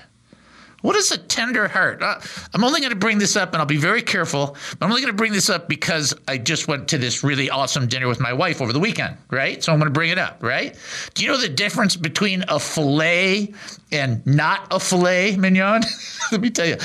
What 0.81 0.95
is 0.95 1.11
a 1.11 1.17
tender 1.17 1.67
heart? 1.67 2.01
Uh, 2.01 2.19
I'm 2.53 2.63
only 2.63 2.79
going 2.79 2.91
to 2.91 2.97
bring 2.97 3.17
this 3.17 3.35
up, 3.35 3.53
and 3.53 3.57
I'll 3.57 3.65
be 3.65 3.77
very 3.77 4.01
careful. 4.01 4.55
I'm 4.81 4.89
only 4.89 5.01
going 5.01 5.13
to 5.13 5.17
bring 5.17 5.33
this 5.33 5.49
up 5.49 5.67
because 5.67 6.13
I 6.27 6.37
just 6.37 6.67
went 6.67 6.87
to 6.89 6.97
this 6.97 7.23
really 7.23 7.49
awesome 7.49 7.87
dinner 7.87 8.07
with 8.07 8.19
my 8.19 8.33
wife 8.33 8.61
over 8.61 8.73
the 8.73 8.79
weekend, 8.79 9.17
right? 9.29 9.63
So 9.63 9.71
I'm 9.71 9.79
going 9.79 9.89
to 9.89 9.93
bring 9.93 10.09
it 10.09 10.17
up, 10.17 10.41
right? 10.41 10.77
Do 11.13 11.23
you 11.23 11.31
know 11.31 11.37
the 11.37 11.49
difference 11.49 11.95
between 11.95 12.43
a 12.47 12.59
fillet 12.59 13.53
and 13.91 14.25
not 14.25 14.67
a 14.71 14.79
filet 14.79 15.35
mignon? 15.35 15.81
Let 16.31 16.41
me 16.41 16.49
tell 16.49 16.67
you, 16.67 16.77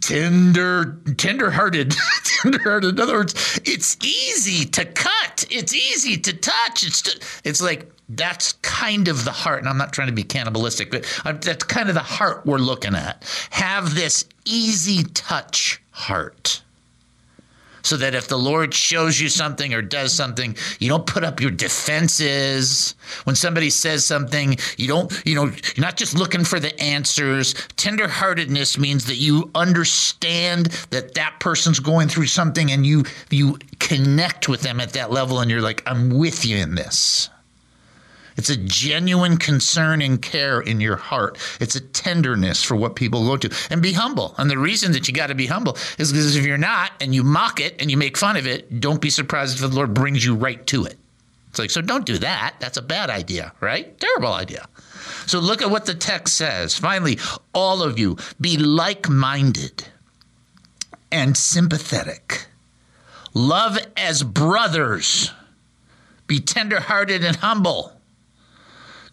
tender, 0.00 0.98
tender-hearted, 1.16 1.94
tender-hearted. 2.42 2.94
In 2.94 3.00
other 3.00 3.14
words, 3.14 3.60
it's 3.64 3.96
easy 4.02 4.64
to 4.70 4.84
cut. 4.84 5.44
It's 5.50 5.74
easy 5.74 6.16
to 6.16 6.32
touch. 6.32 6.84
It's 6.84 7.40
it's 7.44 7.62
like 7.62 7.90
that's 8.10 8.54
kind 8.54 9.06
of 9.06 9.24
the 9.24 9.30
heart, 9.30 9.60
and 9.60 9.68
I'm 9.68 9.78
not 9.78 9.92
trying 9.92 10.08
to 10.08 10.12
be 10.12 10.24
cannibalistic, 10.24 10.90
but 10.90 11.06
uh, 11.24 11.32
that's 11.32 11.64
kind 11.64 11.88
of 11.88 11.94
the 11.94 12.00
heart 12.00 12.44
we're 12.44 12.58
looking 12.58 12.94
at. 12.94 13.22
Have 13.50 13.94
this 13.94 14.24
easy 14.44 15.04
touch 15.04 15.80
heart. 15.90 16.62
So 17.82 17.96
that 17.96 18.14
if 18.14 18.28
the 18.28 18.36
Lord 18.36 18.74
shows 18.74 19.18
you 19.18 19.30
something 19.30 19.72
or 19.72 19.80
does 19.80 20.12
something, 20.12 20.54
you 20.80 20.88
don't 20.90 21.06
put 21.06 21.24
up 21.24 21.40
your 21.40 21.50
defenses. 21.50 22.94
When 23.24 23.34
somebody 23.34 23.70
says 23.70 24.04
something, 24.04 24.58
you 24.76 24.86
don't, 24.86 25.10
you 25.24 25.34
know, 25.34 25.44
you're 25.44 25.86
not 25.86 25.96
just 25.96 26.14
looking 26.14 26.44
for 26.44 26.60
the 26.60 26.78
answers. 26.78 27.54
Tenderheartedness 27.76 28.76
means 28.76 29.06
that 29.06 29.16
you 29.16 29.50
understand 29.54 30.66
that 30.90 31.14
that 31.14 31.40
person's 31.40 31.80
going 31.80 32.08
through 32.08 32.26
something 32.26 32.70
and 32.70 32.84
you 32.84 33.04
you 33.30 33.56
connect 33.78 34.46
with 34.46 34.60
them 34.60 34.78
at 34.78 34.92
that 34.92 35.10
level 35.10 35.40
and 35.40 35.50
you're 35.50 35.62
like, 35.62 35.82
I'm 35.86 36.10
with 36.10 36.44
you 36.44 36.58
in 36.58 36.74
this. 36.74 37.30
It's 38.40 38.48
a 38.48 38.56
genuine 38.56 39.36
concern 39.36 40.00
and 40.00 40.22
care 40.22 40.62
in 40.62 40.80
your 40.80 40.96
heart. 40.96 41.36
It's 41.60 41.76
a 41.76 41.80
tenderness 41.82 42.62
for 42.62 42.74
what 42.74 42.96
people 42.96 43.26
go 43.26 43.36
to. 43.36 43.54
And 43.68 43.82
be 43.82 43.92
humble. 43.92 44.34
And 44.38 44.50
the 44.50 44.56
reason 44.56 44.92
that 44.92 45.06
you 45.06 45.12
got 45.12 45.26
to 45.26 45.34
be 45.34 45.44
humble 45.44 45.76
is 45.98 46.10
because 46.10 46.36
if 46.36 46.46
you're 46.46 46.56
not 46.56 46.92
and 47.02 47.14
you 47.14 47.22
mock 47.22 47.60
it 47.60 47.76
and 47.78 47.90
you 47.90 47.98
make 47.98 48.16
fun 48.16 48.38
of 48.38 48.46
it, 48.46 48.80
don't 48.80 49.02
be 49.02 49.10
surprised 49.10 49.56
if 49.56 49.60
the 49.60 49.76
Lord 49.76 49.92
brings 49.92 50.24
you 50.24 50.34
right 50.34 50.66
to 50.68 50.86
it. 50.86 50.96
It's 51.50 51.58
like, 51.58 51.68
so 51.68 51.82
don't 51.82 52.06
do 52.06 52.16
that. 52.16 52.54
That's 52.60 52.78
a 52.78 52.82
bad 52.82 53.10
idea, 53.10 53.52
right? 53.60 54.00
Terrible 54.00 54.32
idea. 54.32 54.66
So 55.26 55.38
look 55.38 55.60
at 55.60 55.70
what 55.70 55.84
the 55.84 55.94
text 55.94 56.34
says. 56.34 56.78
Finally, 56.78 57.18
all 57.52 57.82
of 57.82 57.98
you 57.98 58.16
be 58.40 58.56
like 58.56 59.10
minded 59.10 59.84
and 61.12 61.36
sympathetic. 61.36 62.46
Love 63.34 63.76
as 63.98 64.22
brothers. 64.22 65.30
Be 66.26 66.40
tenderhearted 66.40 67.22
and 67.22 67.36
humble 67.36 67.99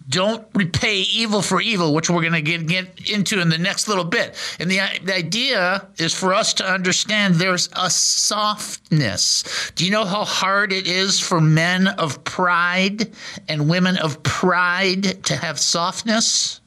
don't 0.09 0.47
repay 0.53 0.99
evil 0.99 1.41
for 1.41 1.61
evil, 1.61 1.93
which 1.93 2.09
we're 2.09 2.21
going 2.21 2.33
to 2.33 2.41
get, 2.41 3.09
into 3.09 3.41
in 3.41 3.49
the 3.49 3.57
next 3.57 3.87
little 3.87 4.03
bit. 4.03 4.35
And 4.59 4.71
the, 4.71 4.79
the 5.03 5.15
idea 5.15 5.87
is 5.97 6.13
for 6.13 6.33
us 6.33 6.53
to 6.55 6.65
understand 6.65 7.35
there's 7.35 7.69
a 7.75 7.89
softness. 7.89 9.71
Do 9.75 9.85
you 9.85 9.91
know 9.91 10.05
how 10.05 10.23
hard 10.23 10.71
it 10.71 10.87
is 10.87 11.19
for 11.19 11.41
men 11.41 11.87
of 11.87 12.23
pride 12.23 13.11
and 13.49 13.69
women 13.69 13.97
of 13.97 14.23
pride 14.23 15.23
to 15.25 15.35
have 15.35 15.59
softness? 15.59 16.61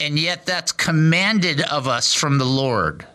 And 0.00 0.18
yet 0.18 0.46
that's 0.46 0.72
commanded 0.72 1.60
of 1.62 1.86
us 1.86 2.14
from 2.14 2.38
the 2.38 2.46
Lord. 2.46 3.06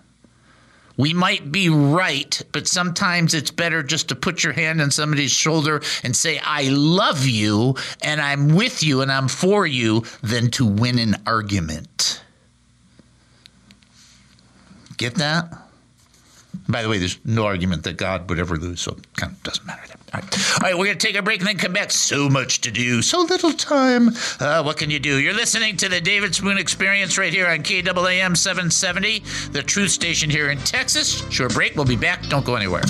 We 0.97 1.13
might 1.13 1.51
be 1.51 1.69
right, 1.69 2.41
but 2.51 2.67
sometimes 2.67 3.33
it's 3.33 3.51
better 3.51 3.83
just 3.83 4.09
to 4.09 4.15
put 4.15 4.43
your 4.43 4.53
hand 4.53 4.81
on 4.81 4.91
somebody's 4.91 5.31
shoulder 5.31 5.81
and 6.03 6.15
say, 6.15 6.39
I 6.43 6.69
love 6.69 7.25
you 7.25 7.75
and 8.01 8.21
I'm 8.21 8.55
with 8.55 8.81
you 8.81 9.01
and 9.01 9.11
I'm 9.11 9.27
for 9.27 9.67
you 9.67 10.03
than 10.21 10.51
to 10.51 10.65
win 10.65 10.99
an 10.99 11.15
argument. 11.25 12.23
Get 14.97 15.15
that? 15.15 15.64
By 16.67 16.81
the 16.81 16.89
way, 16.89 16.97
there's 16.97 17.19
no 17.23 17.45
argument 17.45 17.83
that 17.83 17.97
God 17.97 18.29
would 18.29 18.39
ever 18.39 18.57
lose, 18.57 18.81
so 18.81 18.93
it 18.93 19.15
kind 19.15 19.33
of 19.33 19.43
doesn't 19.43 19.65
matter. 19.65 19.83
All 20.13 20.21
right. 20.21 20.33
All 20.33 20.59
right, 20.61 20.77
we're 20.77 20.85
going 20.85 20.97
to 20.97 21.07
take 21.07 21.15
a 21.15 21.21
break 21.21 21.39
and 21.39 21.47
then 21.47 21.57
come 21.57 21.73
back. 21.73 21.91
So 21.91 22.29
much 22.29 22.61
to 22.61 22.71
do, 22.71 23.01
so 23.01 23.21
little 23.21 23.53
time. 23.53 24.09
Uh, 24.39 24.63
what 24.63 24.77
can 24.77 24.89
you 24.89 24.99
do? 24.99 25.19
You're 25.19 25.33
listening 25.33 25.77
to 25.77 25.89
the 25.89 26.01
David 26.01 26.33
Spoon 26.33 26.57
Experience 26.57 27.17
right 27.17 27.33
here 27.33 27.47
on 27.47 27.59
KAAM 27.59 28.35
770, 28.35 29.19
the 29.51 29.61
truth 29.61 29.91
station 29.91 30.29
here 30.29 30.49
in 30.49 30.57
Texas. 30.59 31.23
Short 31.29 31.53
break. 31.53 31.75
We'll 31.75 31.85
be 31.85 31.95
back. 31.95 32.23
Don't 32.29 32.45
go 32.45 32.55
anywhere. 32.55 32.83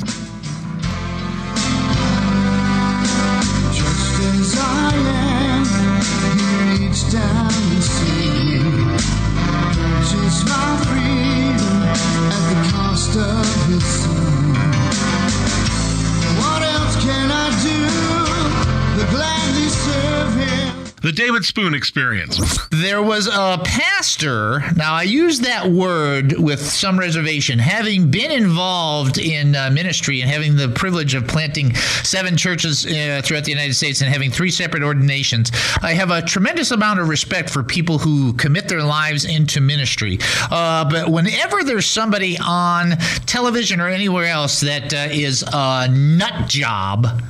The 21.06 21.12
David 21.12 21.46
Spoon 21.46 21.76
Experience. 21.76 22.40
There 22.72 23.04
was 23.04 23.28
a 23.28 23.62
pastor. 23.64 24.64
Now, 24.76 24.96
I 24.96 25.04
use 25.04 25.40
that 25.42 25.68
word 25.68 26.34
with 26.40 26.60
some 26.60 26.98
reservation. 26.98 27.60
Having 27.60 28.10
been 28.10 28.32
involved 28.32 29.20
in 29.20 29.56
uh, 29.56 29.70
ministry 29.70 30.22
and 30.22 30.32
having 30.32 30.56
the 30.56 30.68
privilege 30.68 31.14
of 31.14 31.28
planting 31.28 31.76
seven 31.76 32.36
churches 32.36 32.88
uh, 32.88 33.22
throughout 33.24 33.44
the 33.44 33.52
United 33.52 33.76
States 33.76 34.02
and 34.02 34.12
having 34.12 34.32
three 34.32 34.50
separate 34.50 34.82
ordinations, 34.82 35.52
I 35.84 35.94
have 35.94 36.10
a 36.10 36.24
tremendous 36.24 36.72
amount 36.72 37.00
of 37.00 37.08
respect 37.08 37.52
for 37.52 37.62
people 37.62 38.00
who 38.00 38.34
commit 38.34 38.68
their 38.68 38.82
lives 38.82 39.26
into 39.26 39.62
ministry. 39.62 40.18
Uh, 40.50 40.90
but 40.90 41.12
whenever 41.12 41.64
there's 41.64 41.86
somebody 41.86 42.36
on 42.44 42.98
television 43.28 43.80
or 43.80 43.90
anywhere 43.90 44.26
else 44.26 44.60
that 44.62 44.92
uh, 44.92 45.06
is 45.12 45.44
a 45.54 45.88
nut 45.88 46.50
job, 46.50 47.22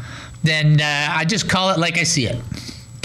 then 0.45 0.79
uh, 0.79 1.09
I 1.11 1.25
just 1.25 1.49
call 1.49 1.71
it 1.71 1.77
like 1.77 1.97
I 1.97 2.03
see 2.03 2.25
it. 2.25 2.37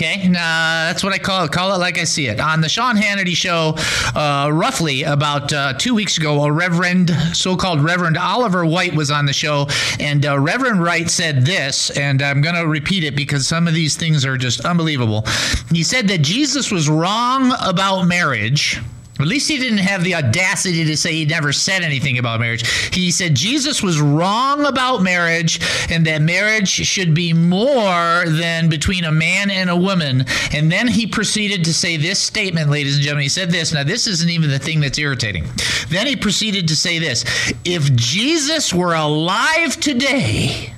Okay, 0.02 0.26
nah, 0.28 0.86
that's 0.86 1.04
what 1.04 1.12
I 1.12 1.18
call 1.18 1.44
it. 1.44 1.52
Call 1.52 1.74
it 1.74 1.76
like 1.76 1.98
I 1.98 2.04
see 2.04 2.28
it. 2.28 2.40
On 2.40 2.62
the 2.62 2.70
Sean 2.70 2.96
Hannity 2.96 3.36
show, 3.36 3.74
uh, 4.18 4.50
roughly 4.50 5.02
about 5.02 5.52
uh, 5.52 5.74
two 5.74 5.94
weeks 5.94 6.16
ago, 6.16 6.42
a 6.42 6.50
Reverend, 6.50 7.10
so-called 7.34 7.84
Reverend 7.84 8.16
Oliver 8.16 8.64
White 8.64 8.94
was 8.94 9.10
on 9.10 9.26
the 9.26 9.34
show, 9.34 9.66
and 9.98 10.24
uh, 10.24 10.38
Reverend 10.38 10.82
Wright 10.82 11.10
said 11.10 11.44
this, 11.44 11.90
and 11.90 12.22
I'm 12.22 12.40
going 12.40 12.54
to 12.54 12.66
repeat 12.66 13.04
it 13.04 13.14
because 13.14 13.46
some 13.46 13.68
of 13.68 13.74
these 13.74 13.94
things 13.94 14.24
are 14.24 14.38
just 14.38 14.64
unbelievable. 14.64 15.22
He 15.70 15.82
said 15.82 16.08
that 16.08 16.22
Jesus 16.22 16.70
was 16.70 16.88
wrong 16.88 17.52
about 17.60 18.04
marriage. 18.04 18.80
At 19.20 19.28
least 19.28 19.48
he 19.48 19.58
didn't 19.58 19.78
have 19.78 20.04
the 20.04 20.14
audacity 20.14 20.84
to 20.84 20.96
say 20.96 21.12
he 21.12 21.24
never 21.24 21.52
said 21.52 21.82
anything 21.82 22.18
about 22.18 22.40
marriage. 22.40 22.68
He 22.92 23.10
said 23.10 23.34
Jesus 23.34 23.82
was 23.82 24.00
wrong 24.00 24.66
about 24.66 25.02
marriage 25.02 25.60
and 25.90 26.06
that 26.06 26.22
marriage 26.22 26.68
should 26.68 27.14
be 27.14 27.32
more 27.32 28.24
than 28.26 28.68
between 28.68 29.04
a 29.04 29.12
man 29.12 29.50
and 29.50 29.70
a 29.70 29.76
woman. 29.76 30.24
And 30.52 30.70
then 30.70 30.88
he 30.88 31.06
proceeded 31.06 31.64
to 31.64 31.74
say 31.74 31.96
this 31.96 32.18
statement, 32.18 32.70
ladies 32.70 32.96
and 32.96 33.02
gentlemen. 33.02 33.22
He 33.22 33.28
said 33.28 33.50
this. 33.50 33.72
Now, 33.72 33.84
this 33.84 34.06
isn't 34.06 34.30
even 34.30 34.50
the 34.50 34.58
thing 34.58 34.80
that's 34.80 34.98
irritating. 34.98 35.44
Then 35.88 36.06
he 36.06 36.16
proceeded 36.16 36.68
to 36.68 36.76
say 36.76 36.98
this 36.98 37.24
If 37.64 37.94
Jesus 37.94 38.72
were 38.72 38.94
alive 38.94 39.78
today, 39.80 40.72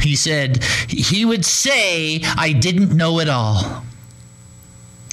he 0.00 0.14
said, 0.14 0.62
he 0.88 1.24
would 1.24 1.44
say, 1.44 2.20
I 2.36 2.52
didn't 2.52 2.96
know 2.96 3.18
it 3.20 3.28
all. 3.28 3.85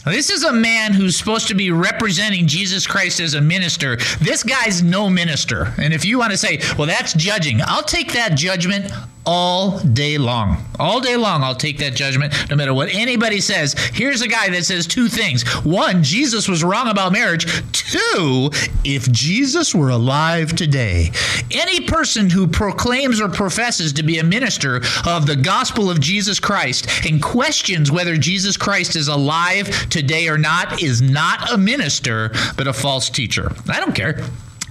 This 0.05 0.29
is 0.29 0.43
a 0.43 0.51
man 0.51 0.93
who's 0.93 1.15
supposed 1.15 1.47
to 1.47 1.55
be 1.55 1.71
representing 1.71 2.45
Jesus 2.45 2.85
Christ 2.85 3.19
as 3.19 3.35
a 3.35 3.41
minister. 3.41 3.97
This 4.19 4.43
guy's 4.43 4.83
no 4.83 5.09
minister. 5.09 5.73
And 5.77 5.93
if 5.93 6.03
you 6.03 6.19
want 6.19 6.31
to 6.31 6.37
say, 6.37 6.59
well, 6.77 6.87
that's 6.87 7.13
judging, 7.13 7.59
I'll 7.63 7.83
take 7.83 8.11
that 8.13 8.35
judgment 8.35 8.91
all 9.25 9.79
day 9.79 10.17
long. 10.17 10.57
All 10.79 10.99
day 10.99 11.15
long, 11.15 11.43
I'll 11.43 11.55
take 11.55 11.77
that 11.79 11.93
judgment 11.93 12.33
no 12.49 12.55
matter 12.55 12.73
what 12.73 12.93
anybody 12.93 13.39
says. 13.39 13.73
Here's 13.93 14.21
a 14.21 14.27
guy 14.27 14.49
that 14.49 14.65
says 14.65 14.87
two 14.87 15.07
things 15.07 15.43
one, 15.63 16.03
Jesus 16.03 16.47
was 16.47 16.63
wrong 16.63 16.89
about 16.89 17.11
marriage. 17.11 17.45
Two, 17.71 18.49
if 18.83 19.11
Jesus 19.11 19.73
were 19.73 19.89
alive 19.89 20.55
today, 20.55 21.11
any 21.51 21.81
person 21.81 22.29
who 22.29 22.47
proclaims 22.47 23.21
or 23.21 23.29
professes 23.29 23.93
to 23.93 24.03
be 24.03 24.19
a 24.19 24.23
minister 24.23 24.77
of 25.05 25.25
the 25.25 25.39
gospel 25.41 25.89
of 25.89 25.99
Jesus 25.99 26.39
Christ 26.39 26.87
and 27.05 27.21
questions 27.21 27.91
whether 27.91 28.17
Jesus 28.17 28.57
Christ 28.57 28.95
is 28.95 29.07
alive 29.07 29.69
today 29.89 30.27
or 30.27 30.37
not 30.37 30.81
is 30.81 31.01
not 31.01 31.51
a 31.51 31.57
minister, 31.57 32.31
but 32.57 32.67
a 32.67 32.73
false 32.73 33.09
teacher. 33.09 33.51
I 33.69 33.79
don't 33.79 33.95
care. 33.95 34.23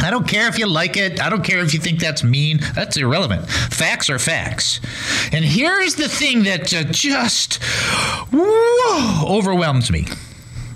I 0.02 0.10
don't 0.10 0.26
care 0.26 0.48
if 0.48 0.58
you 0.58 0.66
like 0.66 0.96
it. 0.96 1.22
I 1.22 1.30
don't 1.30 1.44
care 1.44 1.60
if 1.60 1.72
you 1.72 1.80
think 1.80 2.00
that's 2.00 2.24
mean. 2.24 2.58
That's 2.74 2.96
irrelevant. 2.96 3.48
Facts 3.48 4.10
are 4.10 4.18
facts. 4.18 4.80
And 5.32 5.44
here's 5.44 5.94
the 5.94 6.08
thing 6.08 6.42
that 6.44 6.74
uh, 6.74 6.84
just 6.84 7.62
whoa, 8.32 9.36
overwhelms 9.38 9.90
me. 9.90 10.06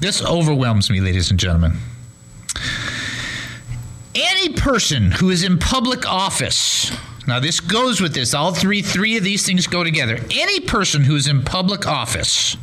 This 0.01 0.23
overwhelms 0.23 0.91
me, 0.91 1.01
ladies 1.01 1.31
and 1.31 1.41
gentlemen. 1.41 1.79
Any 4.15 4.55
person 4.55 5.11
who 5.11 5.31
is 5.31 5.43
in 5.43 5.59
public 5.59 6.09
office, 6.09 6.91
now 7.27 7.41
this 7.41 7.61
goes 7.61 8.01
with 8.01 8.15
this, 8.15 8.33
all 8.33 8.55
three 8.55 8.81
three 8.81 9.17
of 9.17 9.25
these 9.25 9.45
things 9.45 9.67
go 9.67 9.85
together. 9.85 10.19
Any 10.31 10.61
person 10.61 11.03
who 11.03 11.17
is 11.17 11.29
in 11.29 11.43
public 11.43 11.87
office 11.87 12.57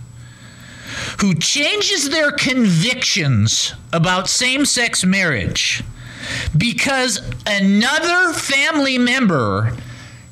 who 1.20 1.34
changes 1.36 2.10
their 2.10 2.32
convictions 2.32 3.74
about 3.92 4.30
same-sex 4.30 5.04
marriage 5.04 5.84
because 6.58 7.22
another 7.46 8.34
family 8.34 8.98
member 8.98 9.76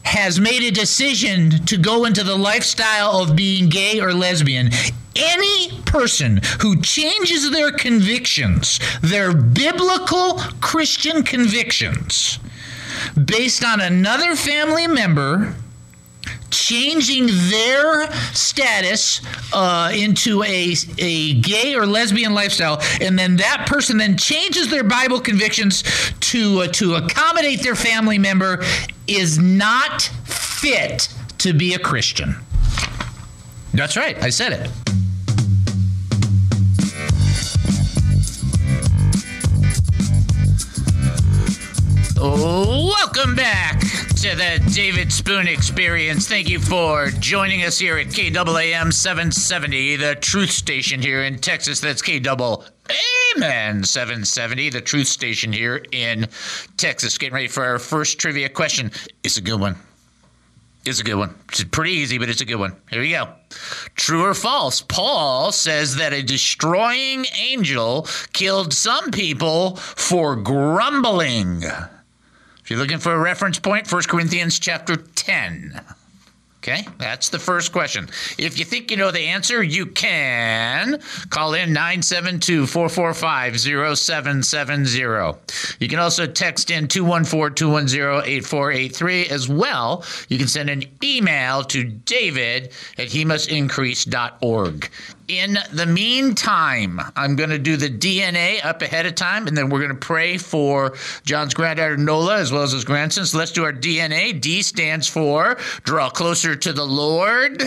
has 0.03 0.39
made 0.39 0.63
a 0.63 0.71
decision 0.71 1.51
to 1.65 1.77
go 1.77 2.05
into 2.05 2.23
the 2.23 2.35
lifestyle 2.35 3.21
of 3.21 3.35
being 3.35 3.69
gay 3.69 3.99
or 3.99 4.13
lesbian. 4.13 4.69
Any 5.15 5.81
person 5.85 6.41
who 6.61 6.81
changes 6.81 7.51
their 7.51 7.71
convictions, 7.71 8.79
their 9.01 9.33
biblical 9.33 10.39
Christian 10.61 11.23
convictions, 11.23 12.39
based 13.25 13.63
on 13.63 13.81
another 13.81 14.35
family 14.35 14.87
member 14.87 15.55
changing 16.51 17.27
their 17.49 18.11
status 18.33 19.21
uh, 19.53 19.91
into 19.93 20.43
a, 20.43 20.75
a 20.97 21.33
gay 21.41 21.75
or 21.75 21.85
lesbian 21.85 22.33
lifestyle, 22.33 22.81
and 22.99 23.17
then 23.17 23.37
that 23.37 23.65
person 23.67 23.97
then 23.97 24.17
changes 24.17 24.69
their 24.69 24.83
Bible 24.83 25.19
convictions 25.19 25.83
to 26.19 26.61
uh, 26.61 26.67
to 26.67 26.95
accommodate 26.95 27.63
their 27.63 27.75
family 27.75 28.17
member, 28.17 28.63
is 29.07 29.39
not 29.39 30.01
fit 30.25 31.07
to 31.39 31.53
be 31.53 31.73
a 31.73 31.79
Christian. 31.79 32.35
That's 33.73 33.97
right, 33.97 34.21
I 34.21 34.29
said 34.29 34.53
it. 34.53 34.69
Welcome 42.21 43.33
back 43.33 43.79
to 43.79 44.35
the 44.35 44.61
David 44.71 45.11
Spoon 45.11 45.47
Experience. 45.47 46.27
Thank 46.27 46.49
you 46.49 46.59
for 46.59 47.09
joining 47.19 47.63
us 47.63 47.79
here 47.79 47.97
at 47.97 48.09
KAAM 48.09 48.93
770, 48.93 49.95
the 49.95 50.13
truth 50.13 50.51
station 50.51 51.01
here 51.01 51.23
in 51.23 51.39
Texas. 51.39 51.79
That's 51.79 52.03
KAAM 52.03 52.63
770, 53.83 54.69
the 54.69 54.81
truth 54.81 55.07
station 55.07 55.51
here 55.51 55.83
in 55.91 56.27
Texas. 56.77 57.17
Getting 57.17 57.33
ready 57.33 57.47
for 57.47 57.65
our 57.65 57.79
first 57.79 58.19
trivia 58.19 58.49
question. 58.49 58.91
It's 59.23 59.37
a 59.37 59.41
good 59.41 59.59
one. 59.59 59.75
It's 60.85 60.99
a 60.99 61.03
good 61.03 61.15
one. 61.15 61.33
It's 61.49 61.63
pretty 61.63 61.93
easy, 61.93 62.19
but 62.19 62.29
it's 62.29 62.41
a 62.41 62.45
good 62.45 62.59
one. 62.59 62.75
Here 62.91 63.01
we 63.01 63.09
go. 63.09 63.29
True 63.95 64.25
or 64.25 64.35
false? 64.35 64.79
Paul 64.83 65.51
says 65.51 65.95
that 65.95 66.13
a 66.13 66.21
destroying 66.21 67.25
angel 67.35 68.07
killed 68.31 68.73
some 68.73 69.09
people 69.09 69.77
for 69.77 70.35
grumbling. 70.35 71.63
You're 72.71 72.79
looking 72.79 72.99
for 72.99 73.11
a 73.11 73.19
reference 73.19 73.59
point, 73.59 73.91
1 73.91 74.03
Corinthians 74.03 74.57
chapter 74.57 74.95
10. 74.95 75.81
Okay, 76.59 76.87
that's 76.97 77.27
the 77.27 77.37
first 77.37 77.73
question. 77.73 78.07
If 78.37 78.57
you 78.57 78.63
think 78.63 78.91
you 78.91 78.95
know 78.95 79.11
the 79.11 79.27
answer, 79.27 79.61
you 79.61 79.87
can 79.87 81.01
call 81.29 81.53
in 81.53 81.73
972 81.73 82.67
445 82.67 83.59
0770. 83.59 85.37
You 85.79 85.89
can 85.89 85.99
also 85.99 86.25
text 86.25 86.71
in 86.71 86.87
214 86.87 87.55
210 87.55 88.31
8483 88.31 89.25
as 89.25 89.49
well. 89.49 90.05
You 90.29 90.37
can 90.37 90.47
send 90.47 90.69
an 90.69 90.83
email 91.03 91.65
to 91.65 91.83
david 91.83 92.71
at 92.97 93.09
he 93.09 93.25
must 93.25 93.49
increase.org. 93.49 94.89
In 95.31 95.57
the 95.71 95.85
meantime, 95.85 96.99
I'm 97.15 97.37
going 97.37 97.51
to 97.51 97.57
do 97.57 97.77
the 97.77 97.87
DNA 97.87 98.65
up 98.65 98.81
ahead 98.81 99.05
of 99.05 99.15
time, 99.15 99.47
and 99.47 99.55
then 99.55 99.69
we're 99.69 99.79
going 99.79 99.91
to 99.91 99.95
pray 99.95 100.37
for 100.37 100.93
John's 101.23 101.53
granddaughter 101.53 101.95
Nola 101.95 102.39
as 102.39 102.51
well 102.51 102.63
as 102.63 102.73
his 102.73 102.83
grandson. 102.83 103.25
So 103.25 103.37
let's 103.37 103.53
do 103.53 103.63
our 103.63 103.71
DNA. 103.71 104.41
D 104.41 104.61
stands 104.61 105.07
for 105.07 105.55
draw 105.85 106.09
closer 106.09 106.57
to 106.57 106.73
the 106.73 106.83
Lord. 106.83 107.63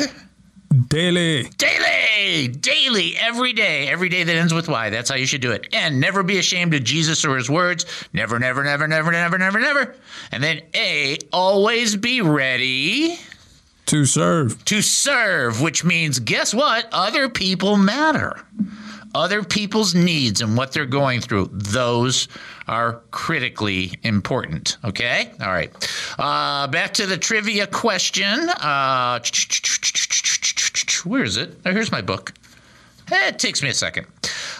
Daily. 0.88 1.44
Daily, 1.56 2.48
daily, 2.48 3.16
every 3.16 3.54
day, 3.54 3.88
every 3.88 4.10
day 4.10 4.24
that 4.24 4.36
ends 4.36 4.52
with 4.52 4.68
Y. 4.68 4.90
That's 4.90 5.08
how 5.08 5.16
you 5.16 5.24
should 5.24 5.40
do 5.40 5.52
it. 5.52 5.68
And 5.72 5.98
never 5.98 6.22
be 6.22 6.36
ashamed 6.36 6.74
of 6.74 6.84
Jesus 6.84 7.24
or 7.24 7.34
his 7.34 7.48
words. 7.48 7.86
Never, 8.12 8.38
never, 8.38 8.62
never, 8.62 8.86
never, 8.86 9.10
never, 9.10 9.38
never, 9.38 9.58
never. 9.58 9.94
And 10.32 10.42
then 10.42 10.60
A, 10.74 11.16
always 11.32 11.96
be 11.96 12.20
ready 12.20 13.18
To 13.86 14.06
serve. 14.06 14.64
to 14.64 14.80
serve, 14.82 15.60
which 15.60 15.84
means 15.84 16.18
guess 16.18 16.54
what? 16.54 16.88
Other 16.92 17.28
people 17.28 17.76
matter. 17.76 18.40
Other 19.14 19.44
people's 19.44 19.94
needs 19.94 20.40
and 20.40 20.56
what 20.56 20.72
they're 20.72 20.86
going 20.86 21.20
through, 21.20 21.50
those 21.52 22.26
are 22.66 23.02
critically 23.12 23.92
important. 24.02 24.78
Okay? 24.84 25.30
All 25.40 25.52
right. 25.52 25.70
Uh, 26.18 26.66
back 26.66 26.94
to 26.94 27.06
the 27.06 27.16
trivia 27.18 27.66
question. 27.68 28.48
Uh, 28.48 29.20
where 31.04 31.22
is 31.22 31.36
it? 31.36 31.56
Oh, 31.64 31.70
here's 31.72 31.92
my 31.92 32.00
book. 32.00 32.32
Eh, 33.12 33.28
It 33.28 33.38
takes 33.38 33.62
me 33.62 33.68
a 33.68 33.74
second. 33.74 34.06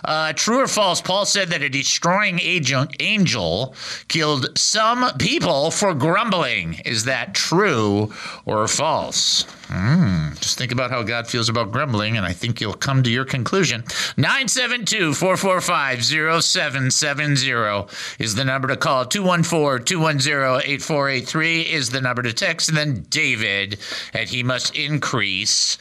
Uh, 0.05 0.33
true 0.35 0.61
or 0.61 0.69
false? 0.69 1.01
Paul 1.01 1.25
said 1.25 1.49
that 1.49 1.63
a 1.63 1.69
destroying 1.69 2.39
angel, 2.41 2.87
angel 3.01 3.75
killed 4.09 4.57
some 4.59 5.11
people 5.19 5.71
for 5.71 5.95
grumbling. 5.95 6.75
Is 6.85 7.05
that 7.05 7.35
true 7.35 8.13
or 8.45 8.69
false? 8.69 9.45
Hmm, 9.69 10.35
just 10.41 10.59
think 10.59 10.73
about 10.73 10.91
how 10.91 11.03
God 11.03 11.27
feels 11.27 11.49
about 11.49 11.73
grumbling, 11.73 12.19
and 12.19 12.27
I 12.27 12.33
think 12.33 12.61
you'll 12.61 12.75
come 12.75 13.03
to 13.03 13.11
your 13.11 13.25
conclusion. 13.25 13.83
972 14.17 15.15
445 15.15 16.05
0770 16.05 17.87
is 18.19 18.35
the 18.35 18.45
number 18.45 18.69
to 18.69 18.77
call. 18.77 19.07
214 19.07 19.85
210 19.87 20.71
8483 20.71 21.63
is 21.63 21.91
the 21.91 22.01
number 22.01 22.23
to 22.23 22.33
text. 22.33 22.69
And 22.69 22.77
then 22.77 23.07
David 23.09 23.79
at 24.13 24.29
he 24.29 24.43
must 24.43 24.77
increase.org. 24.77 25.81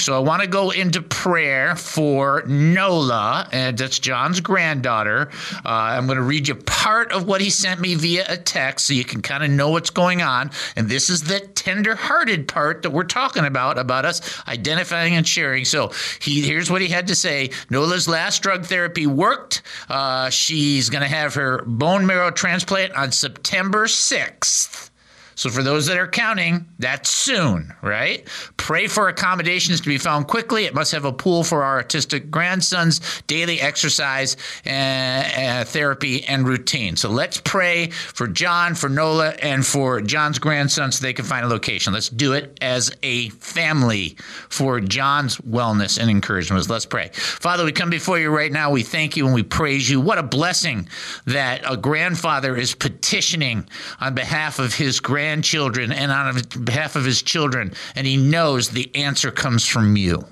So 0.00 0.14
I 0.16 0.20
want 0.20 0.42
to 0.42 0.48
go 0.48 0.70
into 0.70 1.02
prayer 1.02 1.74
for 1.74 2.44
Nola, 2.46 3.48
and 3.52 3.76
that's 3.76 3.98
John's 3.98 4.40
granddaughter. 4.40 5.30
Uh, 5.64 5.68
I'm 5.68 6.06
going 6.06 6.18
to 6.18 6.22
read 6.22 6.46
you 6.48 6.54
part 6.54 7.10
of 7.12 7.26
what 7.26 7.40
he 7.40 7.50
sent 7.50 7.80
me 7.80 7.96
via 7.96 8.24
a 8.28 8.36
text 8.36 8.86
so 8.86 8.94
you 8.94 9.04
can 9.04 9.22
kind 9.22 9.42
of 9.42 9.50
know 9.50 9.70
what's 9.70 9.90
going 9.90 10.22
on. 10.22 10.52
And 10.76 10.88
this 10.88 11.10
is 11.10 11.24
the 11.24 11.40
tender-hearted 11.40 12.43
part 12.44 12.82
that 12.82 12.90
we're 12.90 13.04
talking 13.04 13.44
about, 13.44 13.78
about 13.78 14.04
us 14.04 14.42
identifying 14.46 15.14
and 15.14 15.26
sharing. 15.26 15.64
So 15.64 15.92
he 16.20 16.42
here's 16.42 16.70
what 16.70 16.82
he 16.82 16.88
had 16.88 17.08
to 17.08 17.14
say. 17.14 17.50
Nola's 17.70 18.08
last 18.08 18.42
drug 18.42 18.66
therapy 18.66 19.06
worked. 19.06 19.62
Uh, 19.88 20.30
she's 20.30 20.90
going 20.90 21.02
to 21.02 21.08
have 21.08 21.34
her 21.34 21.62
bone 21.66 22.06
marrow 22.06 22.30
transplant 22.30 22.94
on 22.94 23.12
September 23.12 23.86
6th. 23.86 24.90
So 25.34 25.50
for 25.50 25.62
those 25.62 25.86
that 25.86 25.96
are 25.96 26.08
counting, 26.08 26.66
that's 26.78 27.10
soon, 27.10 27.72
right? 27.82 28.26
Pray 28.56 28.86
for 28.86 29.08
accommodations 29.08 29.80
to 29.80 29.88
be 29.88 29.98
found 29.98 30.28
quickly. 30.28 30.64
It 30.64 30.74
must 30.74 30.92
have 30.92 31.04
a 31.04 31.12
pool 31.12 31.44
for 31.44 31.62
our 31.62 31.82
autistic 31.82 32.30
grandsons, 32.30 33.22
daily 33.26 33.60
exercise, 33.60 34.36
uh, 34.66 35.64
therapy, 35.64 36.24
and 36.24 36.46
routine. 36.46 36.96
So 36.96 37.10
let's 37.10 37.40
pray 37.40 37.88
for 37.88 38.26
John, 38.26 38.74
for 38.74 38.88
Nola, 38.88 39.30
and 39.42 39.66
for 39.66 40.00
John's 40.00 40.38
grandson 40.38 40.92
so 40.92 41.02
they 41.02 41.12
can 41.12 41.24
find 41.24 41.44
a 41.44 41.48
location. 41.48 41.92
Let's 41.92 42.08
do 42.08 42.32
it 42.32 42.58
as 42.60 42.94
a 43.02 43.28
family 43.30 44.16
for 44.48 44.80
John's 44.80 45.38
wellness 45.38 45.98
and 45.98 46.10
encouragement. 46.10 46.68
Let's 46.68 46.86
pray. 46.86 47.10
Father, 47.12 47.64
we 47.64 47.72
come 47.72 47.90
before 47.90 48.18
you 48.18 48.30
right 48.30 48.52
now. 48.52 48.70
We 48.70 48.82
thank 48.82 49.16
you 49.16 49.26
and 49.26 49.34
we 49.34 49.42
praise 49.42 49.88
you. 49.88 50.00
What 50.00 50.18
a 50.18 50.22
blessing 50.22 50.88
that 51.26 51.62
a 51.68 51.76
grandfather 51.76 52.56
is 52.56 52.74
petitioning 52.74 53.68
on 54.00 54.14
behalf 54.14 54.58
of 54.58 54.74
his 54.74 55.00
grandchildren 55.24 55.90
and 55.90 56.12
on 56.12 56.38
behalf 56.64 56.96
of 56.96 57.04
his 57.06 57.22
children, 57.22 57.72
and 57.96 58.06
he 58.06 58.18
knows 58.18 58.68
the 58.68 58.94
answer 58.94 59.30
comes 59.30 59.66
from 59.66 59.96
you. 59.96 60.22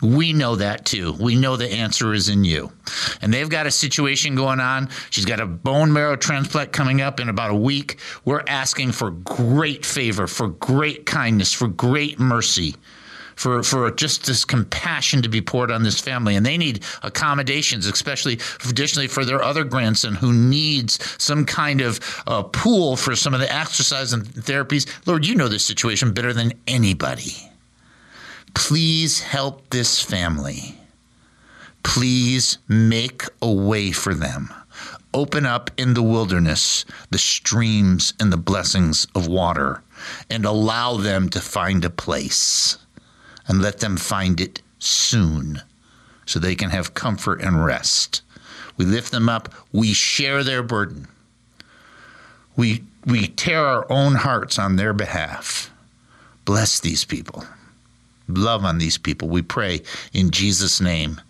We 0.00 0.32
know 0.32 0.56
that 0.56 0.86
too. 0.86 1.12
We 1.20 1.36
know 1.36 1.56
the 1.56 1.70
answer 1.70 2.14
is 2.14 2.30
in 2.30 2.42
you. 2.42 2.72
And 3.20 3.34
they've 3.34 3.50
got 3.50 3.66
a 3.66 3.70
situation 3.70 4.34
going 4.34 4.60
on. 4.60 4.88
She's 5.10 5.26
got 5.26 5.40
a 5.40 5.46
bone 5.46 5.92
marrow 5.92 6.16
transplant 6.16 6.72
coming 6.72 7.02
up 7.02 7.20
in 7.20 7.28
about 7.28 7.50
a 7.50 7.54
week. 7.54 7.98
We're 8.24 8.44
asking 8.46 8.92
for 8.92 9.10
great 9.10 9.84
favor, 9.84 10.26
for 10.26 10.48
great 10.48 11.04
kindness, 11.04 11.52
for 11.52 11.68
great 11.68 12.18
mercy. 12.18 12.76
For, 13.38 13.62
for 13.62 13.88
just 13.92 14.26
this 14.26 14.44
compassion 14.44 15.22
to 15.22 15.28
be 15.28 15.40
poured 15.40 15.70
on 15.70 15.84
this 15.84 16.00
family. 16.00 16.34
And 16.34 16.44
they 16.44 16.58
need 16.58 16.82
accommodations, 17.04 17.86
especially 17.86 18.40
additionally 18.68 19.06
for 19.06 19.24
their 19.24 19.40
other 19.40 19.62
grandson 19.62 20.16
who 20.16 20.32
needs 20.32 20.98
some 21.22 21.44
kind 21.44 21.80
of 21.80 22.00
uh, 22.26 22.42
pool 22.42 22.96
for 22.96 23.14
some 23.14 23.34
of 23.34 23.40
the 23.40 23.54
exercise 23.54 24.12
and 24.12 24.24
therapies. 24.24 24.88
Lord, 25.06 25.24
you 25.24 25.36
know 25.36 25.46
this 25.46 25.64
situation 25.64 26.12
better 26.12 26.32
than 26.32 26.52
anybody. 26.66 27.36
Please 28.54 29.20
help 29.20 29.70
this 29.70 30.02
family. 30.02 30.74
Please 31.84 32.58
make 32.66 33.22
a 33.40 33.52
way 33.52 33.92
for 33.92 34.14
them. 34.14 34.52
Open 35.14 35.46
up 35.46 35.70
in 35.78 35.94
the 35.94 36.02
wilderness 36.02 36.84
the 37.10 37.18
streams 37.18 38.12
and 38.20 38.32
the 38.32 38.36
blessings 38.36 39.06
of 39.14 39.26
water 39.26 39.82
and 40.28 40.44
allow 40.44 40.96
them 40.96 41.28
to 41.30 41.40
find 41.40 41.84
a 41.84 41.90
place 41.90 42.78
and 43.48 43.60
let 43.60 43.80
them 43.80 43.96
find 43.96 44.40
it 44.40 44.62
soon 44.78 45.62
so 46.26 46.38
they 46.38 46.54
can 46.54 46.70
have 46.70 46.94
comfort 46.94 47.40
and 47.40 47.64
rest. 47.64 48.22
We 48.76 48.84
lift 48.84 49.10
them 49.10 49.28
up, 49.28 49.52
we 49.72 49.92
share 49.92 50.44
their 50.44 50.62
burden. 50.62 51.08
We, 52.56 52.84
we 53.06 53.28
tear 53.28 53.64
our 53.64 53.90
own 53.90 54.14
hearts 54.14 54.58
on 54.58 54.76
their 54.76 54.92
behalf. 54.92 55.70
Bless 56.44 56.80
these 56.80 57.04
people 57.04 57.44
love 58.28 58.62
on 58.62 58.76
these 58.78 58.98
people. 58.98 59.28
We 59.28 59.42
pray 59.42 59.80
in 60.12 60.30
Jesus' 60.30 60.80
name. 60.82 61.20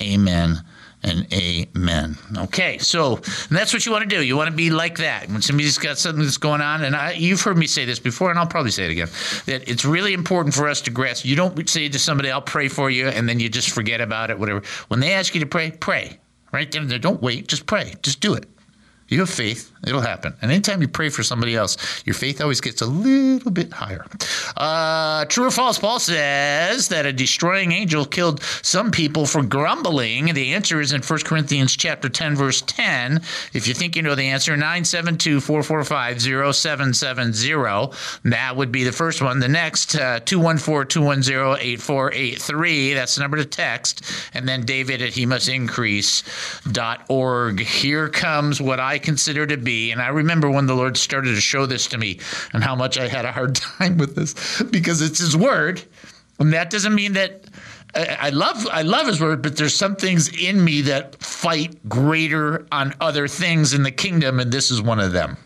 Amen 0.00 0.62
and 1.04 1.26
amen. 1.32 2.16
Okay, 2.36 2.78
so 2.78 3.16
that's 3.50 3.72
what 3.72 3.84
you 3.84 3.92
want 3.92 4.08
to 4.08 4.16
do. 4.16 4.22
You 4.22 4.36
want 4.36 4.50
to 4.50 4.56
be 4.56 4.70
like 4.70 4.96
that 4.98 5.28
when 5.28 5.42
somebody's 5.42 5.78
got 5.78 5.98
something 5.98 6.24
that's 6.24 6.38
going 6.38 6.62
on. 6.62 6.82
And 6.82 6.96
I, 6.96 7.12
you've 7.12 7.42
heard 7.42 7.58
me 7.58 7.66
say 7.66 7.84
this 7.84 7.98
before, 7.98 8.30
and 8.30 8.38
I'll 8.38 8.46
probably 8.46 8.70
say 8.70 8.86
it 8.86 8.90
again. 8.90 9.08
That 9.46 9.68
it's 9.68 9.84
really 9.84 10.14
important 10.14 10.54
for 10.54 10.66
us 10.66 10.80
to 10.82 10.90
grasp. 10.90 11.24
You 11.24 11.36
don't 11.36 11.68
say 11.68 11.88
to 11.88 11.98
somebody, 11.98 12.30
"I'll 12.30 12.42
pray 12.42 12.68
for 12.68 12.90
you," 12.90 13.08
and 13.08 13.28
then 13.28 13.38
you 13.38 13.48
just 13.48 13.70
forget 13.70 14.00
about 14.00 14.30
it. 14.30 14.38
Whatever. 14.38 14.62
When 14.88 15.00
they 15.00 15.12
ask 15.12 15.34
you 15.34 15.40
to 15.40 15.46
pray, 15.46 15.70
pray. 15.70 16.18
Right? 16.52 16.70
Then 16.70 16.88
don't 17.00 17.20
wait. 17.20 17.48
Just 17.48 17.66
pray. 17.66 17.94
Just 18.02 18.20
do 18.20 18.34
it. 18.34 18.48
You 19.08 19.20
have 19.20 19.30
faith, 19.30 19.70
it'll 19.86 20.00
happen. 20.00 20.34
And 20.40 20.50
anytime 20.50 20.80
you 20.80 20.88
pray 20.88 21.10
for 21.10 21.22
somebody 21.22 21.54
else, 21.54 21.76
your 22.06 22.14
faith 22.14 22.40
always 22.40 22.60
gets 22.60 22.80
a 22.80 22.86
little 22.86 23.50
bit 23.50 23.72
higher. 23.72 24.06
Uh, 24.56 25.26
true 25.26 25.46
or 25.46 25.50
false? 25.50 25.78
Paul 25.78 25.98
says 25.98 26.88
that 26.88 27.04
a 27.04 27.12
destroying 27.12 27.72
angel 27.72 28.06
killed 28.06 28.42
some 28.62 28.90
people 28.90 29.26
for 29.26 29.42
grumbling. 29.42 30.32
The 30.32 30.54
answer 30.54 30.80
is 30.80 30.92
in 30.92 31.02
1 31.02 31.18
Corinthians 31.20 31.76
chapter 31.76 32.08
10, 32.08 32.34
verse 32.34 32.62
10. 32.62 33.20
If 33.52 33.68
you 33.68 33.74
think 33.74 33.94
you 33.94 34.02
know 34.02 34.14
the 34.14 34.28
answer, 34.28 34.56
972 34.56 35.40
445 35.40 36.54
0770. 36.54 38.30
That 38.30 38.56
would 38.56 38.72
be 38.72 38.84
the 38.84 38.92
first 38.92 39.20
one. 39.20 39.38
The 39.38 39.48
next, 39.48 39.96
uh, 39.96 40.20
214 40.20 40.88
210 40.88 41.58
8483. 41.60 42.94
That's 42.94 43.16
the 43.16 43.20
number 43.20 43.36
to 43.36 43.44
text. 43.44 44.02
And 44.32 44.48
then 44.48 44.64
David 44.64 45.02
at 45.02 45.12
he 45.12 45.26
must 45.26 45.48
increase.org. 45.48 47.60
Here 47.60 48.08
comes 48.08 48.60
what 48.60 48.80
I 48.80 48.93
consider 48.98 49.46
to 49.46 49.56
be, 49.56 49.90
and 49.90 50.00
I 50.00 50.08
remember 50.08 50.50
when 50.50 50.66
the 50.66 50.74
Lord 50.74 50.96
started 50.96 51.34
to 51.34 51.40
show 51.40 51.66
this 51.66 51.86
to 51.88 51.98
me 51.98 52.20
and 52.52 52.62
how 52.62 52.74
much 52.74 52.98
I 52.98 53.08
had 53.08 53.24
a 53.24 53.32
hard 53.32 53.54
time 53.78 53.98
with 53.98 54.14
this 54.14 54.62
because 54.62 55.02
it's 55.02 55.18
His 55.18 55.36
Word. 55.36 55.82
And 56.38 56.52
that 56.52 56.70
doesn't 56.70 56.94
mean 56.94 57.12
that 57.12 57.44
I 57.94 58.30
love 58.30 58.66
I 58.72 58.82
love 58.82 59.06
his 59.06 59.20
word, 59.20 59.40
but 59.42 59.56
there's 59.56 59.74
some 59.74 59.94
things 59.94 60.28
in 60.28 60.64
me 60.64 60.80
that 60.82 61.22
fight 61.22 61.88
greater 61.88 62.66
on 62.72 62.92
other 63.00 63.28
things 63.28 63.72
in 63.72 63.84
the 63.84 63.92
kingdom, 63.92 64.40
and 64.40 64.50
this 64.50 64.70
is 64.70 64.82
one 64.82 64.98
of 64.98 65.12
them. 65.12 65.36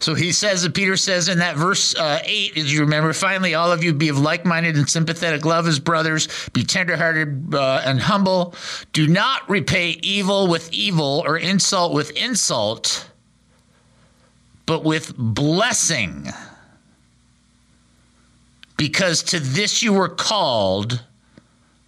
So 0.00 0.14
he 0.14 0.32
says, 0.32 0.62
that 0.62 0.74
Peter 0.74 0.96
says 0.96 1.28
in 1.28 1.38
that 1.38 1.56
verse 1.56 1.94
uh, 1.94 2.20
8, 2.24 2.56
as 2.56 2.72
you 2.72 2.80
remember, 2.80 3.12
finally, 3.12 3.54
all 3.54 3.70
of 3.70 3.84
you 3.84 3.92
be 3.92 4.08
of 4.08 4.18
like 4.18 4.46
minded 4.46 4.76
and 4.76 4.88
sympathetic 4.88 5.44
love 5.44 5.68
as 5.68 5.78
brothers, 5.78 6.48
be 6.54 6.64
tenderhearted 6.64 7.54
uh, 7.54 7.82
and 7.84 8.00
humble. 8.00 8.54
Do 8.94 9.06
not 9.06 9.48
repay 9.48 9.90
evil 10.02 10.46
with 10.46 10.72
evil 10.72 11.22
or 11.26 11.36
insult 11.36 11.92
with 11.92 12.12
insult, 12.12 13.10
but 14.64 14.84
with 14.84 15.14
blessing. 15.18 16.28
Because 18.78 19.22
to 19.24 19.38
this 19.38 19.82
you 19.82 19.92
were 19.92 20.08
called 20.08 21.04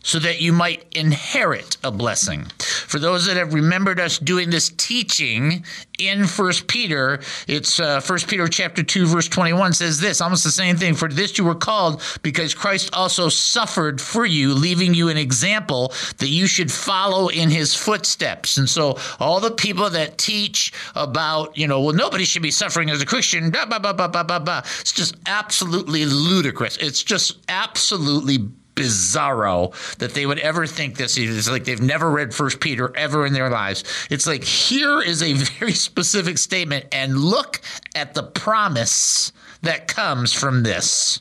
so 0.03 0.19
that 0.19 0.41
you 0.41 0.53
might 0.53 0.85
inherit 0.97 1.77
a 1.85 1.91
blessing. 1.91 2.47
For 2.59 2.99
those 2.99 3.27
that 3.27 3.37
have 3.37 3.55
remembered 3.55 4.01
us 4.01 4.19
doing 4.19 4.51
this 4.51 4.69
teaching 4.71 5.65
in 5.99 6.27
First 6.27 6.67
Peter, 6.67 7.21
it's 7.47 7.81
uh, 7.81 8.01
First 8.01 8.29
Peter 8.29 8.49
chapter 8.49 8.83
two 8.83 9.07
verse 9.07 9.29
twenty 9.29 9.53
one 9.53 9.73
says 9.73 10.01
this, 10.01 10.21
almost 10.21 10.45
the 10.45 10.51
same 10.51 10.77
thing. 10.77 10.95
For 10.95 11.09
this 11.09 11.39
you 11.39 11.45
were 11.45 11.55
called, 11.55 12.03
because 12.23 12.55
Christ 12.55 12.91
also 12.93 13.29
suffered 13.29 14.01
for 14.01 14.27
you, 14.27 14.53
leaving 14.53 14.95
you 14.95 15.09
an 15.09 15.17
example 15.17 15.93
that 16.19 16.29
you 16.29 16.47
should 16.47 16.71
follow 16.71 17.29
in 17.29 17.49
His 17.51 17.75
footsteps. 17.75 18.57
And 18.57 18.69
so, 18.69 18.99
all 19.21 19.41
the 19.41 19.51
people 19.51 19.89
that 19.91 20.19
teach 20.19 20.73
about, 20.95 21.57
you 21.57 21.67
know, 21.67 21.81
well, 21.81 21.95
nobody 21.95 22.25
should 22.25 22.43
be 22.43 22.51
suffering 22.51 22.91
as 22.91 23.01
a 23.01 23.07
Christian, 23.07 23.51
blah 23.51 23.67
blah 23.67 23.79
blah 23.79 23.93
blah 23.93 24.09
blah 24.09 24.23
blah 24.23 24.39
blah. 24.39 24.59
It's 24.81 24.93
just 24.93 25.17
absolutely 25.27 26.05
ludicrous. 26.05 26.77
It's 26.79 27.03
just 27.03 27.39
absolutely 27.49 28.49
bizarro 28.75 29.75
that 29.97 30.15
they 30.15 30.27
would 30.27 30.39
ever 30.39 30.67
think 30.67 30.97
this. 30.97 31.17
It's 31.19 31.51
like 31.51 31.65
they've 31.65 31.81
never 31.81 32.11
read 32.11 32.35
First 32.35 32.61
Peter 32.61 32.95
ever 32.97 33.27
in 33.27 33.33
their 33.33 33.51
lives. 33.51 33.85
It's 34.11 34.27
like 34.27 34.45
here 34.45 35.01
is 35.01 35.23
a 35.23 35.33
very 35.59 35.73
specific 35.73 36.39
statement, 36.39 36.87
and 36.93 37.19
look 37.19 37.61
at 37.95 38.15
the 38.15 38.23
promise 38.23 39.33
that 39.63 39.89
comes 39.89 40.33
from 40.33 40.63
this. 40.63 41.21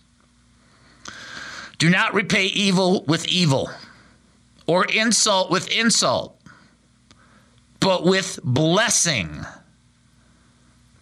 Do 1.78 1.90
not 1.90 2.14
repay 2.14 2.46
evil 2.46 3.04
with 3.06 3.28
evil, 3.28 3.70
or 4.68 4.86
insult 4.86 5.50
with 5.50 5.70
insult, 5.72 6.40
but 7.80 8.06
with 8.06 8.40
blessing. 8.44 9.46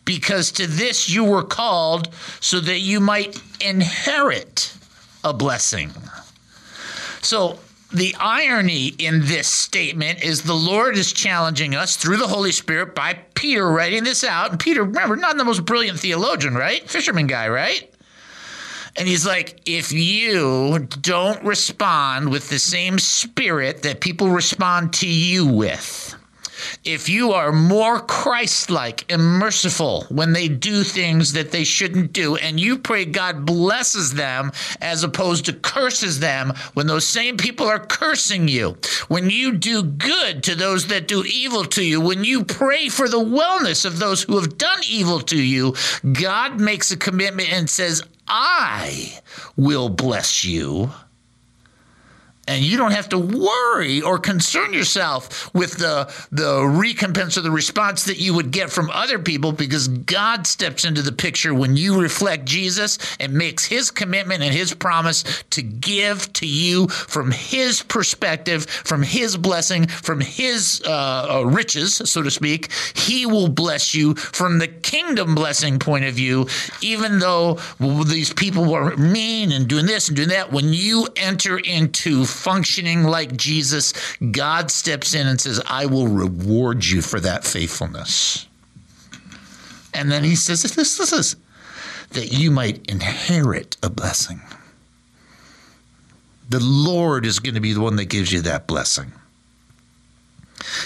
Because 0.06 0.52
to 0.54 0.66
this 0.66 1.10
you 1.10 1.24
were 1.24 1.44
called, 1.44 2.10
so 2.40 2.60
that 2.62 2.80
you 2.80 3.00
might 3.00 3.40
inherit 3.62 4.74
a 5.24 5.34
blessing. 5.34 5.92
So 7.22 7.60
the 7.92 8.16
irony 8.20 8.88
in 8.88 9.26
this 9.26 9.48
statement 9.48 10.24
is 10.24 10.44
the 10.44 10.54
Lord 10.54 10.96
is 10.96 11.12
challenging 11.12 11.76
us 11.76 11.96
through 11.96 12.18
the 12.18 12.28
Holy 12.28 12.52
Spirit 12.52 12.94
by 12.94 13.20
Peter 13.34 13.70
writing 13.70 14.04
this 14.04 14.24
out. 14.24 14.52
And 14.52 14.60
Peter, 14.60 14.84
remember, 14.84 15.16
not 15.16 15.38
the 15.38 15.46
most 15.46 15.66
brilliant 15.66 16.00
theologian, 16.00 16.54
right? 16.54 16.88
Fisherman 16.88 17.28
guy, 17.28 17.48
right? 17.50 17.92
And 18.96 19.08
he's 19.08 19.26
like, 19.26 19.62
if 19.66 19.92
you 19.92 20.80
don't 20.80 21.44
respond 21.44 22.30
with 22.30 22.50
the 22.50 22.60
same 22.60 23.00
spirit 23.00 23.84
that 23.84 24.02
people 24.02 24.30
respond 24.30 24.94
to 24.96 25.08
you 25.08 25.46
with, 25.48 26.16
if 26.84 27.10
you 27.10 27.34
are 27.34 27.52
more 27.52 28.00
Christ 28.00 28.70
like 28.70 29.12
and 29.12 29.22
merciful 29.22 30.06
when 30.10 30.34
they 30.34 30.48
do 30.48 30.84
things 30.84 31.34
that 31.34 31.52
they 31.52 31.64
shouldn't 31.64 32.14
do, 32.14 32.38
and 32.38 32.60
you 32.60 32.78
pray 32.78 33.06
God 33.06 33.46
blesses 33.46 34.14
them 34.14 34.52
as 34.82 35.04
opposed 35.04 35.46
to 35.46 35.54
curses 35.54 36.20
them 36.20 36.54
when 36.74 36.88
those 36.88 37.08
same 37.08 37.38
people 37.38 37.68
are 37.68 37.80
cursing 37.80 38.48
you, 38.48 38.78
when 39.08 39.30
you 39.30 39.54
do 39.54 39.84
good 39.84 40.44
to 40.44 40.56
those 40.56 40.88
that 40.88 41.08
do 41.08 41.24
evil 41.26 41.66
to 41.66 41.84
you, 41.84 42.00
when 42.00 42.24
you 42.24 42.44
pray 42.46 42.88
for 42.88 43.10
the 43.10 43.18
wellness 43.18 43.86
of 43.86 44.00
those 44.00 44.24
who 44.24 44.40
have 44.40 44.58
done 44.58 44.80
evil 44.88 45.20
to 45.20 45.42
you, 45.42 45.76
God 46.14 46.60
makes 46.60 46.92
a 46.92 46.98
commitment 46.98 47.52
and 47.52 47.70
says, 47.70 48.04
I 48.28 49.20
will 49.56 49.90
bless 49.90 50.46
you 50.46 50.92
and 52.50 52.64
you 52.64 52.78
don't 52.78 52.94
have 52.94 53.10
to 53.10 53.18
worry 53.18 54.02
or 54.02 54.18
concern 54.18 54.74
yourself 54.74 55.54
with 55.54 55.78
the 55.78 56.12
the 56.32 56.66
recompense 56.66 57.38
or 57.38 57.42
the 57.42 57.52
response 57.52 58.06
that 58.06 58.18
you 58.18 58.34
would 58.34 58.50
get 58.50 58.72
from 58.72 58.90
other 58.90 59.20
people 59.20 59.52
because 59.52 59.88
God 59.88 60.48
steps 60.48 60.84
into 60.84 61.04
the 61.04 61.12
picture 61.12 61.54
when 61.54 61.78
you 61.78 62.02
reflect 62.02 62.46
Jesus 62.46 62.98
and 63.20 63.34
makes 63.34 63.66
his 63.66 63.92
commitment 63.92 64.42
and 64.42 64.54
his 64.54 64.74
promise 64.74 65.44
to 65.52 65.62
give 65.62 66.32
to 66.34 66.48
you 66.48 66.88
from 66.88 67.32
his 67.32 67.84
perspective, 67.84 68.66
from 68.66 69.04
his 69.04 69.38
blessing, 69.38 69.88
from 69.88 70.20
his 70.20 70.82
uh, 70.86 71.28
uh 71.30 71.46
riches, 71.46 71.96
so 71.96 72.24
to 72.24 72.32
speak. 72.32 72.72
He 72.96 73.28
will 73.28 73.50
bless 73.50 73.94
you 73.94 74.16
from 74.16 74.58
the 74.58 74.68
kingdom 74.68 75.36
blessing 75.36 75.78
point 75.78 76.06
of 76.06 76.16
view, 76.16 76.48
even 76.82 77.20
though 77.20 77.60
these 77.80 78.34
people 78.34 78.66
were 78.66 78.98
mean 78.98 79.52
and 79.52 79.68
doing 79.68 79.86
this 79.86 80.08
and 80.08 80.18
doing 80.18 80.30
that. 80.30 80.52
When 80.52 80.74
you 80.74 81.08
enter 81.16 81.60
into 81.60 82.26
functioning 82.40 83.04
like 83.04 83.36
Jesus, 83.36 83.94
God 84.32 84.72
steps 84.72 85.14
in 85.14 85.28
and 85.28 85.40
says, 85.40 85.62
I 85.68 85.86
will 85.86 86.08
reward 86.08 86.86
you 86.86 87.02
for 87.02 87.20
that 87.20 87.44
faithfulness. 87.44 88.48
And 89.94 90.12
then 90.12 90.24
he 90.24 90.36
says, 90.36 90.64
this, 90.64 90.98
this 90.98 91.12
is 91.12 91.36
that 92.12 92.32
you 92.32 92.52
might 92.52 92.90
inherit 92.90 93.78
a 93.84 93.90
blessing. 93.90 94.42
The 96.50 96.60
Lord 96.60 97.26
is 97.26 97.40
going 97.40 97.56
to 97.56 97.62
be 97.62 97.74
the 97.74 97.82
one 97.82 97.98
that 97.98 98.06
gives 98.06 98.32
you 98.32 98.42
that 98.42 98.66
blessing. 98.66 99.12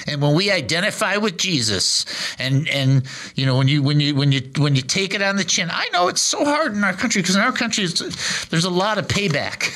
And 0.08 0.22
when 0.22 0.36
we 0.36 0.52
identify 0.52 1.18
with 1.18 1.38
Jesus, 1.38 2.06
and 2.38 2.68
and 2.70 3.04
you 3.36 3.46
know 3.46 3.58
when 3.58 3.68
you 3.68 3.82
when 3.82 4.00
you 4.00 4.16
when 4.16 4.32
you 4.32 4.42
when 4.58 4.76
you 4.76 4.82
take 4.82 5.14
it 5.14 5.22
on 5.22 5.36
the 5.36 5.44
chin, 5.44 5.70
I 5.72 5.90
know 5.92 6.08
it's 6.10 6.22
so 6.22 6.46
hard 6.46 6.74
in 6.74 6.84
our 6.84 6.94
country 6.94 7.22
because 7.22 7.36
in 7.36 7.42
our 7.42 7.52
country 7.52 7.86
there's 7.86 8.66
a 8.66 8.70
lot 8.70 8.98
of 8.98 9.08
payback. 9.08 9.72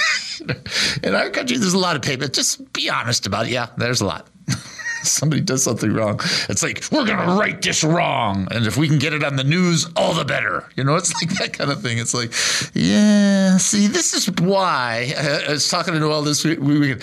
in 1.02 1.14
our 1.14 1.30
country, 1.30 1.56
there's 1.56 1.74
a 1.74 1.78
lot 1.78 1.96
of 1.96 2.02
payback. 2.02 2.32
Just 2.32 2.72
be 2.72 2.90
honest 2.90 3.26
about 3.26 3.46
it. 3.46 3.52
Yeah, 3.52 3.68
there's 3.76 4.00
a 4.00 4.06
lot. 4.06 4.28
Somebody 5.02 5.40
does 5.40 5.62
something 5.62 5.92
wrong. 5.94 6.20
It's 6.50 6.62
like 6.62 6.84
we're 6.92 7.06
gonna 7.06 7.38
right 7.38 7.60
this 7.62 7.82
wrong, 7.82 8.48
and 8.50 8.66
if 8.66 8.76
we 8.76 8.86
can 8.86 8.98
get 8.98 9.14
it 9.14 9.24
on 9.24 9.36
the 9.36 9.44
news, 9.44 9.88
all 9.96 10.12
the 10.12 10.26
better. 10.26 10.68
You 10.76 10.84
know, 10.84 10.96
it's 10.96 11.12
like 11.22 11.38
that 11.38 11.54
kind 11.54 11.70
of 11.70 11.80
thing. 11.82 11.96
It's 11.98 12.12
like, 12.12 12.32
yeah. 12.74 13.56
See, 13.56 13.86
this 13.86 14.12
is 14.12 14.30
why 14.40 15.14
I, 15.16 15.48
I 15.48 15.52
was 15.52 15.68
talking 15.68 15.94
to 15.94 16.10
all 16.10 16.22
this 16.22 16.44
weekend. 16.44 17.02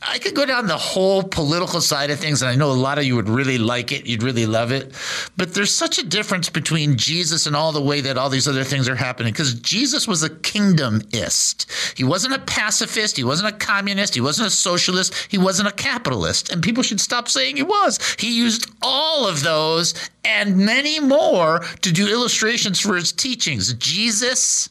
I 0.00 0.18
could 0.18 0.34
go 0.34 0.46
down 0.46 0.68
the 0.68 0.76
whole 0.76 1.24
political 1.24 1.80
side 1.80 2.10
of 2.10 2.20
things, 2.20 2.40
and 2.40 2.48
I 2.48 2.54
know 2.54 2.70
a 2.70 2.72
lot 2.72 2.98
of 2.98 3.04
you 3.04 3.16
would 3.16 3.28
really 3.28 3.58
like 3.58 3.90
it. 3.90 4.06
You'd 4.06 4.22
really 4.22 4.46
love 4.46 4.70
it. 4.70 4.94
But 5.36 5.54
there's 5.54 5.74
such 5.74 5.98
a 5.98 6.06
difference 6.06 6.48
between 6.48 6.96
Jesus 6.96 7.46
and 7.46 7.56
all 7.56 7.72
the 7.72 7.82
way 7.82 8.00
that 8.02 8.16
all 8.16 8.30
these 8.30 8.46
other 8.46 8.62
things 8.62 8.88
are 8.88 8.94
happening 8.94 9.32
because 9.32 9.54
Jesus 9.54 10.06
was 10.06 10.22
a 10.22 10.30
kingdomist. 10.30 11.96
He 11.96 12.04
wasn't 12.04 12.34
a 12.34 12.38
pacifist. 12.38 13.16
He 13.16 13.24
wasn't 13.24 13.52
a 13.52 13.58
communist. 13.58 14.14
He 14.14 14.20
wasn't 14.20 14.46
a 14.46 14.52
socialist. 14.52 15.14
He 15.28 15.38
wasn't 15.38 15.68
a 15.68 15.72
capitalist. 15.72 16.52
And 16.52 16.62
people 16.62 16.84
should 16.84 17.00
stop 17.00 17.28
saying 17.28 17.56
he 17.56 17.64
was. 17.64 17.98
He 18.20 18.36
used 18.36 18.70
all 18.82 19.26
of 19.26 19.42
those 19.42 19.94
and 20.24 20.58
many 20.58 21.00
more 21.00 21.60
to 21.80 21.92
do 21.92 22.08
illustrations 22.08 22.78
for 22.78 22.94
his 22.94 23.10
teachings. 23.10 23.72
Jesus 23.74 24.70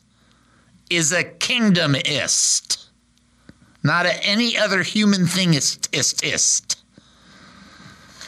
is 0.90 1.12
a 1.12 1.26
kingdomist 1.26 2.77
not 3.88 4.06
any 4.22 4.58
other 4.58 4.84
human 4.84 5.26
thing 5.26 5.56
ist, 5.56 5.90
ist, 5.94 6.24
ist. 6.24 6.78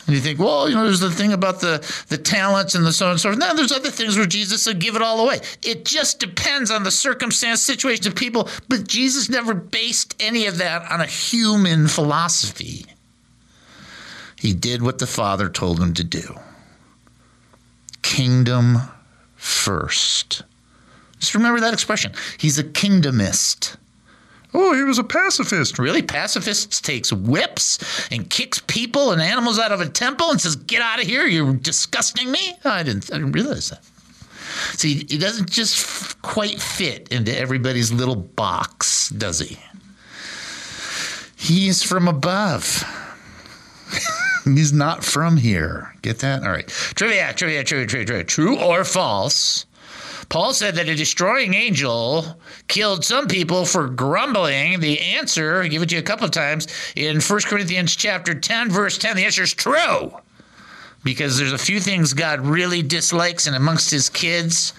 And 0.07 0.15
you 0.15 0.23
think, 0.23 0.39
well, 0.39 0.67
you 0.67 0.73
know, 0.73 0.85
there's 0.85 1.01
the 1.01 1.11
thing 1.11 1.33
about 1.33 1.59
the, 1.61 1.87
the 2.07 2.17
talents 2.17 2.73
and 2.73 2.83
the 2.83 2.91
so 2.91 3.05
on 3.05 3.11
and 3.11 3.21
so 3.21 3.29
forth. 3.29 3.37
No, 3.37 3.53
there's 3.53 3.71
other 3.71 3.91
things 3.91 4.17
where 4.17 4.25
Jesus 4.25 4.63
said, 4.63 4.79
give 4.79 4.95
it 4.95 5.03
all 5.03 5.19
away. 5.23 5.39
It 5.61 5.85
just 5.85 6.19
depends 6.19 6.71
on 6.71 6.81
the 6.81 6.89
circumstance, 6.89 7.61
situation 7.61 8.07
of 8.07 8.15
people. 8.15 8.49
But 8.67 8.87
Jesus 8.87 9.29
never 9.29 9.53
based 9.53 10.15
any 10.19 10.47
of 10.47 10.57
that 10.57 10.91
on 10.91 10.99
a 10.99 11.05
human 11.05 11.87
philosophy. 11.87 12.87
He 14.35 14.53
did 14.53 14.81
what 14.81 14.97
the 14.97 15.05
Father 15.05 15.47
told 15.47 15.79
him 15.79 15.93
to 15.93 16.03
do. 16.03 16.39
Kingdom 18.01 18.79
first. 19.35 20.41
Just 21.19 21.35
remember 21.35 21.59
that 21.59 21.73
expression. 21.73 22.13
He's 22.39 22.57
a 22.57 22.63
kingdomist. 22.63 23.75
Oh, 24.53 24.73
he 24.73 24.83
was 24.83 24.97
a 24.97 25.03
pacifist. 25.03 25.77
Really? 25.77 26.01
Pacifists 26.01 26.81
takes 26.81 27.13
whips 27.13 28.07
and 28.11 28.29
kicks 28.29 28.59
people 28.59 29.11
and 29.11 29.21
animals 29.21 29.59
out 29.59 29.71
of 29.71 29.79
a 29.79 29.87
temple 29.87 30.31
and 30.31 30.41
says, 30.41 30.55
"Get 30.55 30.81
out 30.81 30.99
of 30.99 31.05
here! 31.05 31.25
You're 31.27 31.53
disgusting 31.53 32.31
me." 32.31 32.55
Oh, 32.65 32.69
I 32.71 32.83
didn't. 32.83 33.11
I 33.13 33.17
didn't 33.17 33.33
realize 33.33 33.69
that. 33.69 33.83
See, 34.77 35.05
he 35.07 35.17
doesn't 35.17 35.49
just 35.49 35.77
f- 35.77 36.17
quite 36.23 36.59
fit 36.59 37.07
into 37.09 37.37
everybody's 37.37 37.91
little 37.91 38.15
box, 38.15 39.09
does 39.09 39.39
he? 39.39 39.59
He's 41.35 41.83
from 41.83 42.07
above. 42.07 42.83
He's 44.45 44.73
not 44.73 45.03
from 45.03 45.37
here. 45.37 45.93
Get 46.01 46.19
that? 46.19 46.43
All 46.43 46.49
right. 46.49 46.67
Trivia, 46.67 47.33
trivia, 47.33 47.63
trivia, 47.63 47.85
trivia, 47.87 48.05
trivia. 48.05 48.23
True 48.23 48.57
or 48.57 48.83
false? 48.83 49.65
Paul 50.29 50.53
said 50.53 50.75
that 50.75 50.87
a 50.87 50.95
destroying 50.95 51.55
angel 51.55 52.39
killed 52.67 53.03
some 53.03 53.27
people 53.27 53.65
for 53.65 53.87
grumbling. 53.87 54.79
The 54.79 54.99
answer, 54.99 55.63
I 55.63 55.67
give 55.67 55.81
it 55.81 55.89
to 55.89 55.95
you 55.95 56.01
a 56.01 56.03
couple 56.03 56.25
of 56.25 56.31
times, 56.31 56.67
in 56.95 57.19
1 57.19 57.39
Corinthians 57.45 57.95
chapter 57.95 58.35
10, 58.35 58.69
verse 58.69 58.97
10, 58.99 59.15
the 59.15 59.25
answer 59.25 59.43
is 59.43 59.53
true. 59.53 60.13
Because 61.03 61.37
there's 61.37 61.53
a 61.53 61.57
few 61.57 61.79
things 61.79 62.13
God 62.13 62.41
really 62.41 62.83
dislikes, 62.83 63.47
and 63.47 63.55
amongst 63.55 63.89
his 63.89 64.09
kids, 64.09 64.73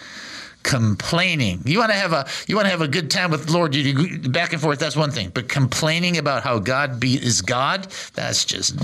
complaining. 0.63 1.63
You 1.65 1.79
want 1.79 1.91
to 1.91 1.97
have 1.97 2.13
a 2.13 2.27
you 2.47 2.55
want 2.55 2.67
to 2.67 2.71
have 2.71 2.83
a 2.83 2.89
good 2.89 3.11
time 3.11 3.31
with 3.31 3.47
the 3.47 3.53
Lord. 3.53 3.75
You, 3.75 3.83
you 3.83 4.29
back 4.29 4.53
and 4.53 4.61
forth. 4.61 4.79
That's 4.79 4.97
one 4.97 5.11
thing. 5.11 5.31
But 5.31 5.49
complaining 5.49 6.19
about 6.19 6.43
how 6.43 6.59
God 6.59 7.01
be, 7.01 7.15
is 7.15 7.41
God, 7.41 7.87
that's 8.15 8.45
just 8.45 8.77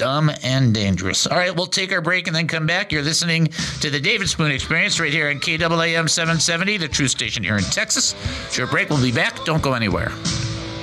dumb 0.00 0.30
and 0.42 0.72
dangerous. 0.72 1.26
All 1.26 1.36
right, 1.36 1.54
we'll 1.54 1.66
take 1.66 1.92
our 1.92 2.00
break 2.00 2.26
and 2.26 2.34
then 2.34 2.46
come 2.46 2.66
back. 2.66 2.90
You're 2.90 3.02
listening 3.02 3.48
to 3.82 3.90
the 3.90 4.00
David 4.00 4.30
Spoon 4.30 4.50
Experience 4.50 4.98
right 4.98 5.12
here 5.12 5.28
on 5.28 5.40
KAAM 5.40 6.08
770, 6.08 6.78
the 6.78 6.88
true 6.88 7.06
station 7.06 7.44
here 7.44 7.58
in 7.58 7.64
Texas. 7.64 8.14
Short 8.50 8.70
break. 8.70 8.88
We'll 8.88 9.02
be 9.02 9.12
back. 9.12 9.44
Don't 9.44 9.62
go 9.62 9.74
anywhere. 9.74 10.10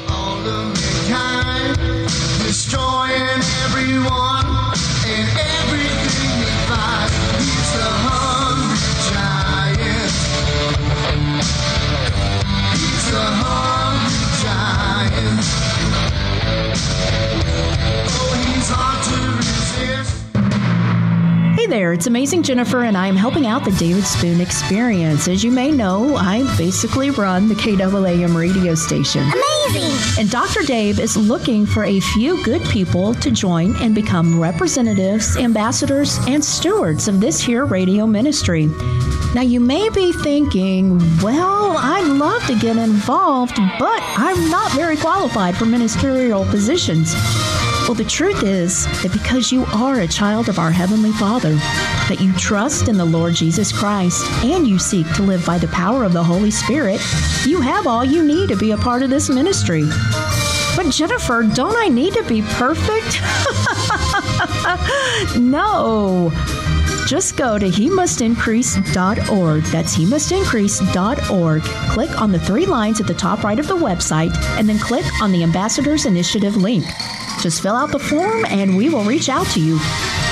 all 0.07 0.37
of 0.47 0.67
mankind, 1.07 1.77
destroying 2.45 3.41
everyone 3.65 4.46
Hey 21.67 21.79
there, 21.79 21.91
it's 21.91 22.07
Amazing 22.07 22.43
Jennifer, 22.43 22.85
and 22.85 22.95
I 22.95 23.07
am 23.07 23.17
helping 23.17 23.45
out 23.45 23.65
the 23.65 23.71
David 23.71 24.05
Spoon 24.05 24.39
Experience. 24.39 25.27
As 25.27 25.43
you 25.43 25.51
may 25.51 25.69
know, 25.69 26.15
I 26.15 26.43
basically 26.57 27.09
run 27.09 27.49
the 27.49 27.55
KAAM 27.55 28.37
radio 28.37 28.73
station. 28.73 29.21
Amazing! 29.21 29.91
And 30.17 30.31
Dr. 30.31 30.63
Dave 30.63 30.97
is 30.97 31.17
looking 31.17 31.65
for 31.65 31.83
a 31.83 31.99
few 31.99 32.41
good 32.45 32.63
people 32.69 33.13
to 33.15 33.31
join 33.31 33.75
and 33.81 33.93
become 33.93 34.39
representatives, 34.39 35.35
ambassadors, 35.35 36.17
and 36.25 36.41
stewards 36.41 37.09
of 37.09 37.19
this 37.19 37.41
here 37.41 37.65
radio 37.65 38.07
ministry. 38.07 38.67
Now, 39.35 39.41
you 39.41 39.59
may 39.59 39.89
be 39.89 40.13
thinking, 40.13 40.99
well, 41.21 41.75
I'd 41.77 42.07
love 42.07 42.47
to 42.47 42.57
get 42.57 42.77
involved, 42.77 43.57
but 43.77 44.01
I'm 44.15 44.49
not 44.49 44.71
very 44.71 44.95
qualified 44.95 45.57
for 45.57 45.65
ministerial 45.65 46.45
positions. 46.45 47.13
Well, 47.87 47.95
the 47.95 48.03
truth 48.03 48.43
is 48.43 48.85
that 49.01 49.13
because 49.13 49.49
you 49.49 49.63
are 49.67 50.01
a 50.01 50.07
child 50.09 50.49
of 50.49 50.59
our 50.59 50.71
Heavenly 50.71 51.13
Father, 51.13 51.53
that 52.09 52.19
you 52.19 52.33
trust 52.33 52.89
in 52.89 52.97
the 52.97 53.05
Lord 53.05 53.33
Jesus 53.33 53.71
Christ, 53.71 54.25
and 54.43 54.67
you 54.67 54.77
seek 54.77 55.09
to 55.13 55.23
live 55.23 55.45
by 55.45 55.57
the 55.57 55.69
power 55.69 56.03
of 56.03 56.11
the 56.11 56.21
Holy 56.21 56.51
Spirit, 56.51 56.99
you 57.45 57.61
have 57.61 57.87
all 57.87 58.03
you 58.03 58.25
need 58.25 58.49
to 58.49 58.57
be 58.57 58.71
a 58.71 58.77
part 58.77 59.03
of 59.03 59.09
this 59.09 59.29
ministry. 59.29 59.85
But 60.75 60.89
Jennifer, 60.89 61.43
don't 61.43 61.77
I 61.77 61.87
need 61.87 62.13
to 62.15 62.23
be 62.23 62.41
perfect? 62.41 63.21
no. 65.39 66.33
Just 67.07 67.37
go 67.37 67.57
to 67.57 67.69
he 67.69 67.89
must 67.89 68.19
increase.org. 68.19 69.63
That's 69.63 69.93
he 69.93 70.05
must 70.05 70.29
increase.org. 70.33 71.61
Click 71.63 72.21
on 72.21 72.33
the 72.33 72.39
three 72.39 72.65
lines 72.65 72.99
at 72.99 73.07
the 73.07 73.13
top 73.13 73.43
right 73.45 73.57
of 73.57 73.67
the 73.67 73.77
website 73.77 74.35
and 74.59 74.67
then 74.67 74.77
click 74.77 75.05
on 75.21 75.31
the 75.31 75.41
Ambassadors 75.41 76.05
Initiative 76.05 76.57
link. 76.57 76.83
Just 77.39 77.61
fill 77.61 77.77
out 77.77 77.93
the 77.93 77.99
form 77.99 78.43
and 78.47 78.75
we 78.75 78.89
will 78.89 79.05
reach 79.05 79.29
out 79.29 79.47
to 79.47 79.61
you. 79.61 79.79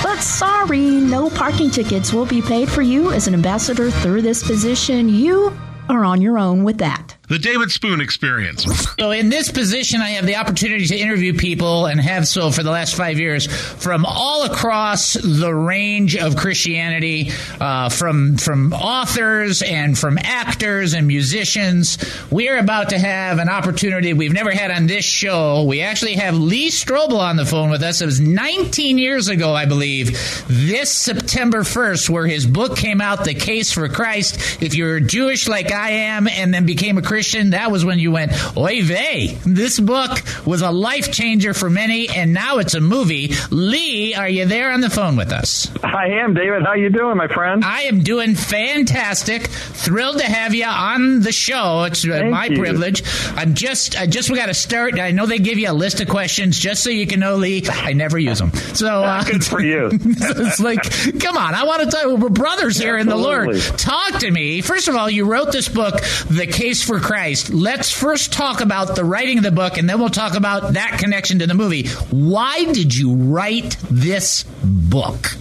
But 0.03 0.19
sorry, 0.19 0.89
no 0.89 1.29
parking 1.29 1.71
tickets 1.71 2.11
will 2.11 2.25
be 2.25 2.41
paid 2.41 2.69
for 2.69 2.81
you 2.81 3.13
as 3.13 3.27
an 3.27 3.33
ambassador 3.33 3.89
through 3.89 4.23
this 4.23 4.45
position. 4.45 5.07
You 5.07 5.57
are 5.88 6.03
on 6.03 6.21
your 6.21 6.38
own 6.38 6.65
with 6.65 6.79
that. 6.79 7.14
The 7.27 7.39
David 7.39 7.71
Spoon 7.71 8.01
Experience. 8.01 8.65
So, 8.99 9.09
in 9.09 9.29
this 9.29 9.51
position, 9.51 9.99
I 9.99 10.11
have 10.11 10.27
the 10.27 10.35
opportunity 10.35 10.85
to 10.85 10.95
interview 10.95 11.33
people 11.33 11.88
and 11.88 11.99
have 11.99 12.27
so 12.27 12.51
for 12.51 12.61
the 12.61 12.69
last 12.69 12.93
five 12.93 13.19
years 13.19 13.47
from 13.47 14.05
all 14.05 14.43
across 14.43 15.13
the 15.13 15.51
range 15.51 16.15
of 16.15 16.35
Christianity, 16.35 17.31
uh, 17.59 17.89
from 17.89 18.38
from 18.38 18.73
authors 18.73 19.63
and 19.63 19.97
from 19.97 20.19
actors 20.21 20.93
and 20.93 21.07
musicians. 21.07 21.97
We 22.29 22.47
are 22.49 22.57
about 22.57 22.89
to 22.89 22.99
have 22.99 23.39
an 23.39 23.49
opportunity 23.49 24.13
we've 24.13 24.31
never 24.31 24.51
had 24.51 24.69
on 24.69 24.85
this 24.85 25.03
show. 25.03 25.63
We 25.63 25.81
actually 25.81 26.13
have 26.13 26.38
Lee 26.38 26.69
Strobel 26.69 27.17
on 27.17 27.38
the 27.38 27.45
phone 27.45 27.71
with 27.71 27.81
us. 27.81 28.01
It 28.01 28.05
was 28.05 28.19
19 28.19 28.99
years 28.99 29.29
ago, 29.29 29.55
I 29.55 29.65
believe, 29.65 30.11
this 30.47 30.91
September 30.91 31.61
1st, 31.61 32.07
where 32.07 32.27
his 32.27 32.45
book 32.45 32.77
came 32.77 33.01
out, 33.01 33.25
The 33.25 33.33
Case 33.33 33.71
for 33.71 33.89
Christ. 33.89 34.61
If 34.61 34.75
you're 34.75 34.99
Jewish 34.99 35.47
like 35.47 35.71
I 35.71 35.89
am 35.89 36.27
and 36.27 36.53
then 36.53 36.67
became 36.67 36.99
a 36.99 37.01
Christian, 37.01 37.14
that 37.23 37.71
was 37.71 37.86
when 37.86 37.99
you 37.99 38.12
went, 38.12 38.32
oy 38.58 38.84
vey. 38.84 39.38
This 39.45 39.80
book 39.80 40.21
was 40.45 40.62
a 40.62 40.71
life 40.71 41.12
changer 41.12 41.54
for 41.54 41.69
many, 41.69 42.10
and 42.10 42.34
now 42.34 42.58
it's 42.58 42.73
a 42.73 42.82
movie. 42.82 43.34
Lee, 43.51 44.13
are 44.13 44.28
you 44.28 44.45
there 44.45 44.71
on 44.71 44.82
the 44.82 44.89
phone 44.89 45.15
with 45.15 45.32
us? 45.32 45.71
I 45.84 46.08
am, 46.08 46.34
David. 46.34 46.63
How 46.63 46.73
you 46.73 46.89
doing, 46.89 47.17
my 47.17 47.28
friend? 47.28 47.63
I 47.63 47.84
am 47.84 48.01
doing 48.01 48.36
fantastic. 48.36 49.43
Thrilled 49.47 50.19
to 50.19 50.25
have 50.25 50.54
you 50.54 50.65
on 50.65 51.21
the 51.21 51.32
show. 51.32 51.84
It's 51.84 52.06
uh, 52.06 52.10
Thank 52.10 52.32
my 52.32 52.45
you. 52.45 52.58
privilege. 52.58 53.04
I'm 53.36 53.54
just, 53.54 53.99
I 53.99 54.08
just 54.08 54.30
we 54.30 54.38
got 54.38 54.47
to 54.47 54.54
start. 54.54 54.99
I 54.99 55.12
know 55.12 55.25
they 55.25 55.39
give 55.39 55.58
you 55.58 55.69
a 55.69 55.73
list 55.73 56.01
of 56.01 56.10
questions 56.10 56.60
just 56.60 56.84
so 56.84 56.89
you 56.89 57.08
can 57.08 57.19
know, 57.19 57.36
Lee. 57.36 57.63
I 57.69 57.93
never 57.93 58.17
use 58.17 58.39
them. 58.39 58.51
So 58.54 58.88
uh, 59.04 59.23
Good 59.23 59.45
for 59.45 59.62
you. 59.62 59.89
it's 59.93 60.60
like, 60.60 60.84
come 61.19 61.38
on, 61.38 61.54
I 61.54 61.63
want 61.63 61.84
to 61.84 61.89
tell 61.89 62.10
you, 62.10 62.15
we're 62.15 62.30
brothers 62.30 62.78
here 62.78 62.97
in 62.97 63.08
the 63.08 63.15
Lord. 63.15 63.56
Talk 63.78 64.19
to 64.19 64.30
me. 64.32 64.62
First 64.62 64.88
of 64.88 64.95
all, 64.95 65.10
you 65.10 65.25
wrote 65.25 65.51
this 65.51 65.69
book, 65.69 65.95
The 66.30 66.47
Case 66.47 66.84
for 66.84 66.99
Christ, 67.05 67.53
let's 67.53 67.91
first 67.91 68.33
talk 68.33 68.61
about 68.61 68.95
the 68.95 69.05
writing 69.05 69.37
of 69.37 69.43
the 69.43 69.51
book 69.51 69.77
and 69.77 69.87
then 69.87 69.99
we'll 69.99 70.09
talk 70.09 70.33
about 70.33 70.73
that 70.73 70.97
connection 70.99 71.37
to 71.37 71.45
the 71.45 71.53
movie. 71.53 71.87
Why 72.09 72.65
did 72.73 72.95
you 72.95 73.13
write 73.13 73.77
this 73.91 74.43
book? 74.63 75.37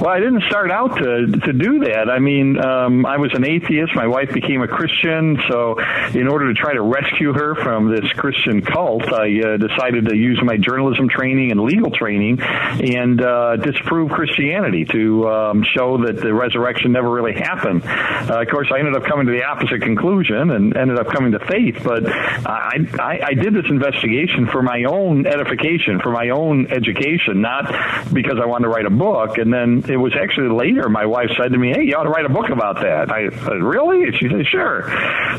Well, 0.00 0.10
I 0.10 0.20
didn't 0.20 0.44
start 0.44 0.70
out 0.70 0.96
to 0.98 1.26
to 1.26 1.52
do 1.52 1.80
that. 1.80 2.08
I 2.08 2.20
mean, 2.20 2.56
um, 2.56 3.04
I 3.04 3.16
was 3.16 3.32
an 3.34 3.44
atheist. 3.44 3.96
My 3.96 4.06
wife 4.06 4.32
became 4.32 4.62
a 4.62 4.68
Christian, 4.68 5.36
so 5.48 5.74
in 6.14 6.28
order 6.28 6.46
to 6.46 6.54
try 6.54 6.72
to 6.72 6.82
rescue 6.82 7.32
her 7.32 7.56
from 7.56 7.90
this 7.90 8.08
Christian 8.12 8.62
cult, 8.62 9.12
I 9.12 9.40
uh, 9.40 9.56
decided 9.56 10.06
to 10.06 10.16
use 10.16 10.40
my 10.40 10.56
journalism 10.56 11.08
training 11.08 11.50
and 11.50 11.60
legal 11.60 11.90
training 11.90 12.40
and 12.40 13.20
uh, 13.20 13.56
disprove 13.56 14.12
Christianity 14.12 14.84
to 14.84 15.28
um, 15.28 15.64
show 15.76 15.98
that 16.06 16.20
the 16.20 16.32
resurrection 16.32 16.92
never 16.92 17.10
really 17.10 17.34
happened. 17.34 17.82
Uh, 17.84 18.42
of 18.42 18.48
course, 18.48 18.68
I 18.72 18.78
ended 18.78 18.94
up 18.94 19.02
coming 19.02 19.26
to 19.26 19.32
the 19.32 19.42
opposite 19.42 19.82
conclusion 19.82 20.50
and 20.52 20.76
ended 20.76 21.00
up 21.00 21.08
coming 21.08 21.32
to 21.32 21.40
faith. 21.40 21.82
But 21.82 22.06
I, 22.06 22.86
I, 23.00 23.20
I 23.26 23.34
did 23.34 23.52
this 23.52 23.66
investigation 23.68 24.46
for 24.46 24.62
my 24.62 24.84
own 24.84 25.26
edification, 25.26 25.98
for 25.98 26.12
my 26.12 26.28
own 26.28 26.68
education, 26.70 27.40
not 27.40 28.14
because 28.14 28.38
I 28.40 28.46
wanted 28.46 28.66
to 28.66 28.70
write 28.70 28.86
a 28.86 28.90
book. 28.90 29.38
And 29.38 29.52
then 29.52 29.87
it 29.88 29.96
was 29.96 30.14
actually 30.20 30.48
later 30.48 30.88
my 30.88 31.06
wife 31.06 31.30
said 31.36 31.52
to 31.52 31.58
me, 31.58 31.72
"Hey, 31.74 31.84
you 31.84 31.94
ought 31.94 32.04
to 32.04 32.10
write 32.10 32.24
a 32.24 32.28
book 32.28 32.50
about 32.50 32.76
that." 32.82 33.10
I 33.10 33.30
said, 33.30 33.62
"Really?" 33.62 34.10
She 34.12 34.28
said, 34.28 34.46
"Sure." 34.46 34.82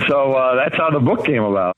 So 0.07 0.33
uh, 0.33 0.55
that's 0.55 0.75
how 0.75 0.89
the 0.89 0.99
book 0.99 1.25
came 1.25 1.43
about. 1.43 1.59